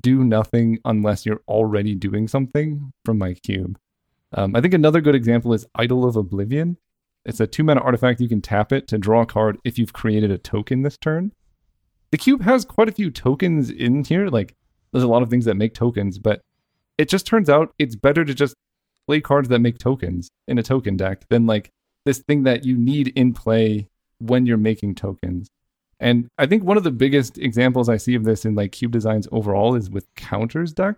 [0.00, 3.78] do nothing unless you're already doing something from my cube.
[4.32, 6.78] Um, I think another good example is Idol of Oblivion.
[7.26, 8.22] It's a two mana artifact.
[8.22, 11.32] You can tap it to draw a card if you've created a token this turn.
[12.10, 14.28] The cube has quite a few tokens in here.
[14.28, 14.56] Like,
[14.90, 16.40] there's a lot of things that make tokens, but
[16.96, 18.54] it just turns out it's better to just
[19.06, 21.70] play cards that make tokens in a token deck than like
[22.04, 23.88] this thing that you need in play
[24.18, 25.48] when you're making tokens.
[26.00, 28.90] And I think one of the biggest examples I see of this in like cube
[28.90, 30.96] designs overall is with counters deck.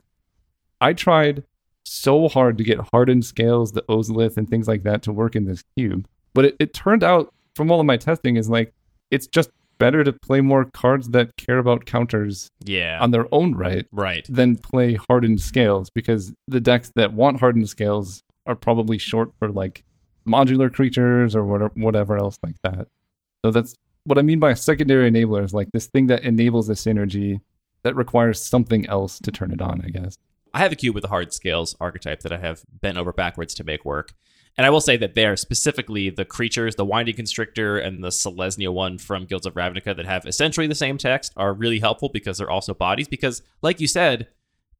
[0.80, 1.44] I tried
[1.84, 5.44] so hard to get hardened scales, the Ozolith, and things like that to work in
[5.44, 6.08] this cube.
[6.32, 8.72] But it, it turned out from all of my testing is like
[9.10, 12.98] it's just better to play more cards that care about counters Yeah.
[13.00, 14.26] on their own right right.
[14.28, 19.48] than play hardened scales because the decks that want hardened scales are probably short for
[19.50, 19.84] like
[20.26, 22.88] modular creatures or whatever, whatever else like that.
[23.44, 26.68] So that's what I mean by a secondary enabler is like this thing that enables
[26.68, 27.40] a synergy
[27.82, 30.16] that requires something else to turn it on, I guess.
[30.54, 33.54] I have a cube with a hard scales archetype that I have bent over backwards
[33.54, 34.12] to make work.
[34.56, 38.72] And I will say that there, specifically the creatures, the Winding Constrictor and the Selesnya
[38.72, 42.38] one from Guilds of Ravnica that have essentially the same text are really helpful because
[42.38, 43.08] they're also bodies.
[43.08, 44.28] Because, like you said,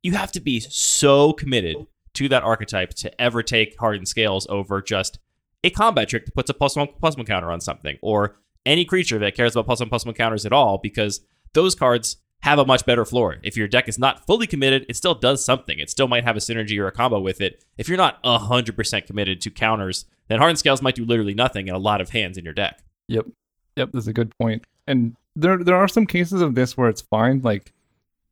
[0.02, 4.80] you have to be so committed to that archetype to ever take hardened scales over
[4.80, 5.18] just
[5.64, 8.84] a combat trick that puts a plus one plus one counter on something, or any
[8.84, 11.22] creature that cares about plus one plus one counters at all, because
[11.54, 13.38] those cards have a much better floor.
[13.42, 15.78] If your deck is not fully committed, it still does something.
[15.78, 17.64] It still might have a synergy or a combo with it.
[17.78, 21.74] If you're not 100% committed to counters, then Hardened Scales might do literally nothing in
[21.74, 22.82] a lot of hands in your deck.
[23.08, 23.28] Yep.
[23.76, 24.62] Yep, that's a good point.
[24.86, 27.40] And there there are some cases of this where it's fine.
[27.40, 27.72] Like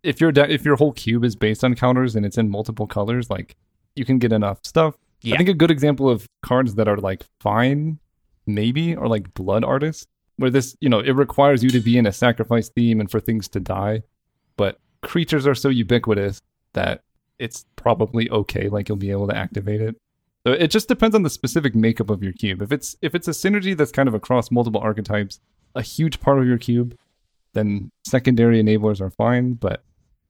[0.02, 2.86] if your de- if your whole cube is based on counters and it's in multiple
[2.86, 3.56] colors, like
[3.96, 4.94] you can get enough stuff.
[5.22, 5.34] Yeah.
[5.34, 7.98] I think a good example of cards that are like fine,
[8.46, 10.06] maybe, or like Blood Artist,
[10.42, 13.20] where this, you know, it requires you to be in a sacrifice theme and for
[13.20, 14.02] things to die.
[14.56, 17.02] But creatures are so ubiquitous that
[17.38, 18.68] it's probably okay.
[18.68, 19.96] Like you'll be able to activate it.
[20.44, 22.60] So it just depends on the specific makeup of your cube.
[22.60, 25.38] If it's if it's a synergy that's kind of across multiple archetypes,
[25.76, 26.98] a huge part of your cube,
[27.52, 29.54] then secondary enablers are fine.
[29.54, 29.84] But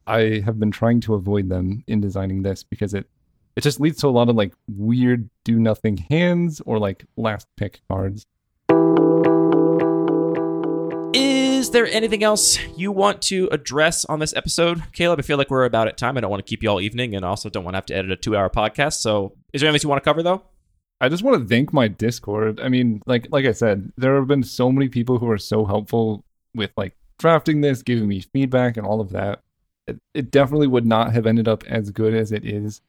[0.06, 3.08] I have been trying to avoid them in designing this because it
[3.56, 7.46] it just leads to a lot of like weird do nothing hands or like last
[7.56, 8.26] pick cards.
[11.62, 15.20] Is there anything else you want to address on this episode, Caleb?
[15.20, 16.16] I feel like we're about at time.
[16.16, 17.94] I don't want to keep you all evening and also don't want to have to
[17.94, 18.94] edit a two hour podcast.
[18.94, 20.42] So, is there anything you want to cover, though?
[21.00, 22.58] I just want to thank my Discord.
[22.58, 25.64] I mean, like like I said, there have been so many people who are so
[25.64, 29.38] helpful with like drafting this, giving me feedback and all of that.
[29.86, 32.80] It, it definitely would not have ended up as good as it is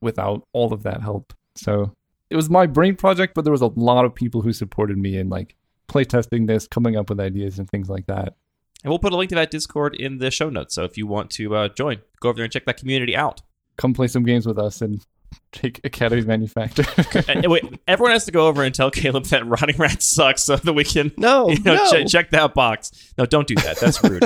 [0.00, 1.34] without all of that help.
[1.56, 1.96] So
[2.30, 5.16] it was my brain project, but there was a lot of people who supported me
[5.16, 5.56] and like
[5.90, 8.34] playtesting this, coming up with ideas and things like that.
[8.82, 10.74] And we'll put a link to that Discord in the show notes.
[10.74, 13.42] So, if you want to uh, join, go over there and check that community out.
[13.76, 15.04] Come play some games with us and
[15.52, 16.84] take Academy Manufactor.
[17.28, 20.42] and, and wait, everyone has to go over and tell Caleb that Rotting Rat sucks
[20.44, 21.90] so that we can No, you know, no.
[21.90, 23.12] che- check that box.
[23.18, 23.78] No, don't do that.
[23.78, 24.22] That's rude.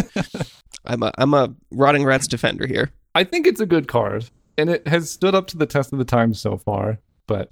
[0.84, 2.92] I'm a I'm a rotting rats defender here.
[3.14, 5.98] I think it's a good card, and it has stood up to the test of
[5.98, 6.98] the time so far.
[7.26, 7.50] But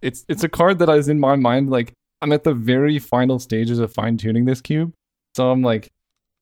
[0.00, 1.92] it's it's a card that is in my mind like
[2.22, 4.92] I'm at the very final stages of fine tuning this cube,
[5.34, 5.90] so I'm like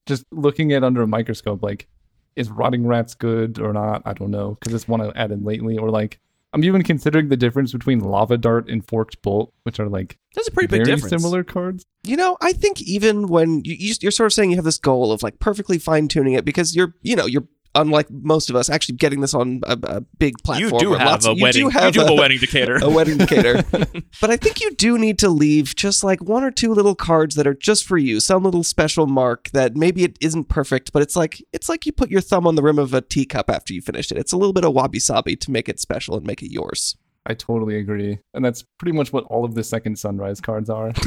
[0.05, 1.63] just looking at under a microscope.
[1.63, 1.87] Like,
[2.35, 4.01] is rotting rats good or not?
[4.05, 5.77] I don't know because it's one I added lately.
[5.77, 6.19] Or like
[6.53, 10.47] I'm even considering the difference between lava dart and forked bolt, which are like That's
[10.47, 11.09] a pretty big difference.
[11.09, 11.85] similar cards.
[12.03, 14.77] You know, I think even when you, you you're sort of saying you have this
[14.77, 17.47] goal of like perfectly fine tuning it because you're you know you're
[17.81, 20.79] unlike most of us actually getting this on a, a big You platform.
[20.79, 21.61] do have lots- a you wedding.
[21.63, 22.75] Do have you do have a, a wedding indicator.
[22.81, 23.63] a wedding indicator.
[24.21, 27.35] but I think you do need to leave just like one or two little cards
[27.35, 31.01] that are just for you, some little special mark that maybe it isn't perfect, but
[31.01, 33.73] it's like it's like you put your thumb on the rim of a teacup after
[33.73, 34.17] you finished it.
[34.17, 36.97] It's a little bit of wabi sabi to make it special and make it yours.
[37.25, 38.17] I totally agree.
[38.33, 40.87] And that's pretty much what all of the second sunrise cards are.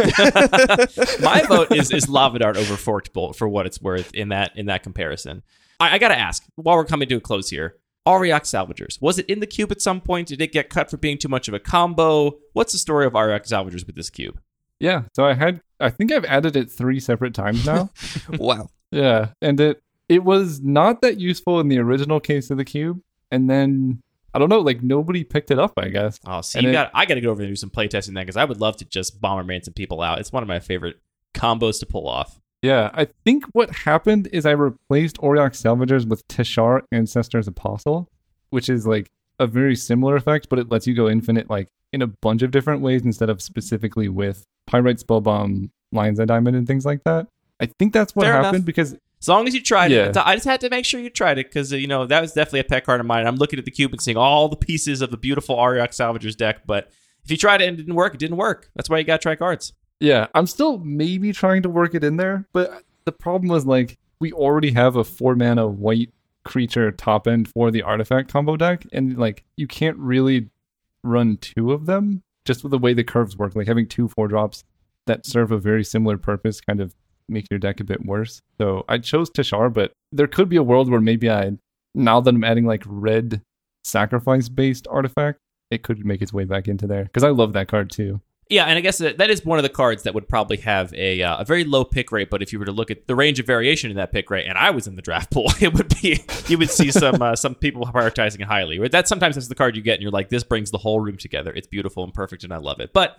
[1.21, 4.53] My vote is is Lava Dart over Forked Bolt for what it's worth in that
[4.57, 5.43] in that comparison.
[5.83, 7.77] I, I gotta ask while we're coming to a close here.
[8.07, 9.01] Auriok Salvagers.
[9.01, 10.27] Was it in the cube at some point?
[10.29, 12.37] Did it get cut for being too much of a combo?
[12.53, 14.41] What's the story of Auriok Salvagers with this cube?
[14.81, 15.03] yeah.
[15.15, 17.91] So I had I think I've added it three separate times now.
[18.31, 18.69] wow.
[18.91, 23.01] Yeah, and it it was not that useful in the original case of the cube,
[23.31, 24.03] and then
[24.35, 25.73] I don't know, like nobody picked it up.
[25.77, 26.19] I guess.
[26.27, 26.91] Oh, see, And you it- got.
[26.95, 28.77] I got to go over there and do some playtesting then because I would love
[28.79, 30.19] to just bomberman some people out.
[30.19, 30.97] It's one of my favorite
[31.35, 32.41] combos to pull off.
[32.63, 38.09] Yeah, I think what happened is I replaced Auriok Salvagers with Teshar Ancestor's Apostle,
[38.51, 39.11] which is like
[39.41, 42.53] a very similar effect, but it lets you go infinite like in a bunch of
[42.53, 47.27] different ways instead of specifically with Pyrite Spellbomb, Lion's Eye Diamond, and things like that.
[47.61, 48.67] I think that's what Fair happened enough.
[48.67, 50.09] because As long as you tried Yeah.
[50.11, 52.21] it, I just had to make sure you tried it because uh, you know that
[52.21, 53.27] was definitely a pet card of mine.
[53.27, 56.37] I'm looking at the cube and seeing all the pieces of the beautiful Auriok Salvagers
[56.37, 56.91] deck, but
[57.25, 58.71] if you tried it and it didn't work, it didn't work.
[58.77, 59.73] That's why you got to try cards.
[60.03, 63.99] Yeah, I'm still maybe trying to work it in there, but the problem was like
[64.19, 66.13] we already have a four mana white
[66.45, 70.51] creature top end for the artifact combo deck, and like you can't really
[71.05, 73.55] run two of them just with the way the curves work.
[73.55, 74.65] Like having two four drops
[75.07, 76.97] that serve a very similar purpose kind of
[77.29, 78.43] makes your deck a bit worse.
[78.59, 81.53] So I chose Teshar, but there could be a world where maybe I
[81.95, 83.41] now that I'm adding like red
[83.85, 85.39] sacrifice based artifact,
[85.71, 88.21] it could make its way back into there because I love that card too.
[88.53, 90.93] Yeah, and I guess that, that is one of the cards that would probably have
[90.93, 92.29] a uh, a very low pick rate.
[92.29, 94.47] But if you were to look at the range of variation in that pick rate,
[94.47, 97.35] and I was in the draft pool, it would be you would see some uh,
[97.35, 98.87] some people prioritizing it highly.
[98.89, 101.17] That sometimes that's the card you get, and you're like, this brings the whole room
[101.17, 101.51] together.
[101.55, 102.93] It's beautiful and perfect, and I love it.
[102.93, 103.17] But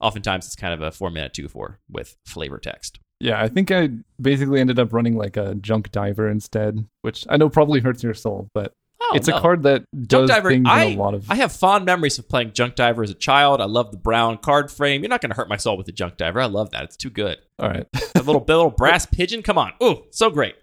[0.00, 2.98] oftentimes it's kind of a four minute two four with flavor text.
[3.20, 3.88] Yeah, I think I
[4.20, 8.14] basically ended up running like a junk diver instead, which I know probably hurts your
[8.14, 8.74] soul, but
[9.14, 9.36] it's no.
[9.36, 10.50] a card that Junk does Diver.
[10.50, 11.30] things I, in a lot of.
[11.30, 13.60] I have fond memories of playing Junk Diver as a child.
[13.60, 15.02] I love the brown card frame.
[15.02, 16.40] You're not going to hurt my soul with the Junk Diver.
[16.40, 16.84] I love that.
[16.84, 17.38] It's too good.
[17.58, 17.86] All right.
[18.14, 19.42] a little little brass pigeon.
[19.42, 19.72] Come on.
[19.82, 20.56] Ooh, so great.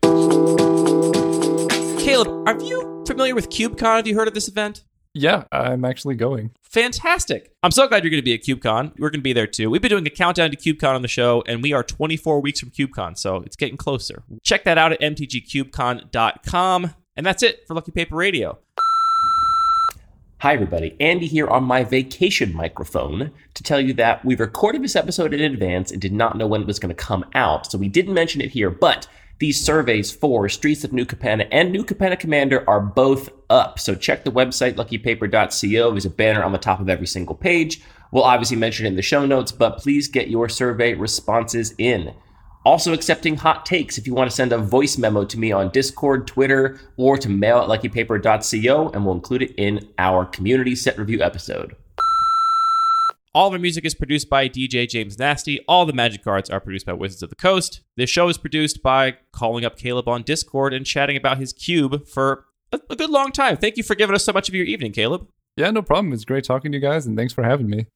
[1.99, 3.97] Caleb, are you familiar with CubeCon?
[3.97, 4.83] Have you heard of this event?
[5.13, 6.51] yeah, I'm actually going.
[6.61, 7.51] Fantastic.
[7.63, 8.93] I'm so glad you're going to be at CubeCon.
[8.99, 9.69] We're going to be there too.
[9.69, 12.59] We've been doing a countdown to CubeCon on the show, and we are 24 weeks
[12.59, 14.23] from CubeCon, so it's getting closer.
[14.43, 16.93] Check that out at mtgcubecon.com.
[17.19, 18.59] And that's it for Lucky Paper Radio.
[20.37, 20.95] Hi, everybody.
[21.01, 25.41] Andy here on my vacation microphone to tell you that we recorded this episode in
[25.41, 28.13] advance and did not know when it was going to come out, so we didn't
[28.13, 28.69] mention it here.
[28.69, 29.05] But
[29.39, 33.79] these surveys for Streets of New Capenna and New Capenna Commander are both up.
[33.79, 35.91] So check the website, luckypaper.co.
[35.91, 37.81] There's a banner on the top of every single page.
[38.13, 42.13] We'll obviously mention it in the show notes, but please get your survey responses in.
[42.69, 45.69] Also accepting hot takes if you want to send a voice memo to me on
[45.69, 50.95] Discord, Twitter, or to mail at luckypaper.co, and we'll include it in our community set
[50.95, 51.75] review episode.
[53.33, 55.65] All of our music is produced by DJ James Nasty.
[55.67, 57.81] All the magic cards are produced by Wizards of the Coast.
[57.97, 62.07] This show is produced by calling up Caleb on Discord and chatting about his cube
[62.07, 63.57] for a, a good long time.
[63.57, 65.27] Thank you for giving us so much of your evening, Caleb.
[65.57, 66.13] Yeah, no problem.
[66.13, 67.87] It's great talking to you guys, and thanks for having me.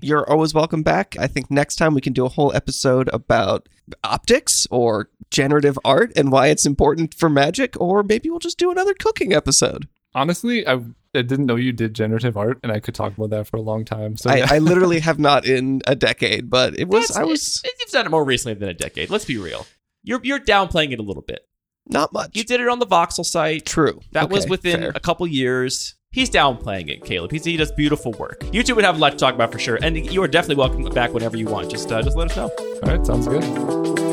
[0.00, 1.16] You're always welcome back.
[1.18, 3.68] I think next time we can do a whole episode about
[4.02, 8.70] optics or generative art and why it's important for magic, or maybe we'll just do
[8.70, 9.88] another cooking episode.
[10.14, 10.74] Honestly, I,
[11.14, 13.62] I didn't know you did generative art, and I could talk about that for a
[13.62, 14.16] long time.
[14.16, 14.46] So yeah.
[14.50, 17.72] I, I literally have not in a decade, but it was That's- I was it-
[17.80, 19.08] You've done it more recently than a decade.
[19.10, 19.66] Let's be real.
[20.02, 21.46] You're you're downplaying it a little bit.
[21.86, 22.30] not much.
[22.36, 23.64] You did it on the Voxel site.
[23.66, 24.00] True.
[24.12, 24.92] That was within fair.
[24.94, 25.94] a couple years.
[26.12, 27.32] He's downplaying it, Caleb.
[27.32, 28.44] He's, he does beautiful work.
[28.52, 30.56] You two would have a lot to talk about for sure, and you are definitely
[30.56, 31.70] welcome back whenever you want.
[31.70, 32.50] Just uh, just let us know.
[32.58, 34.11] All right, sounds good.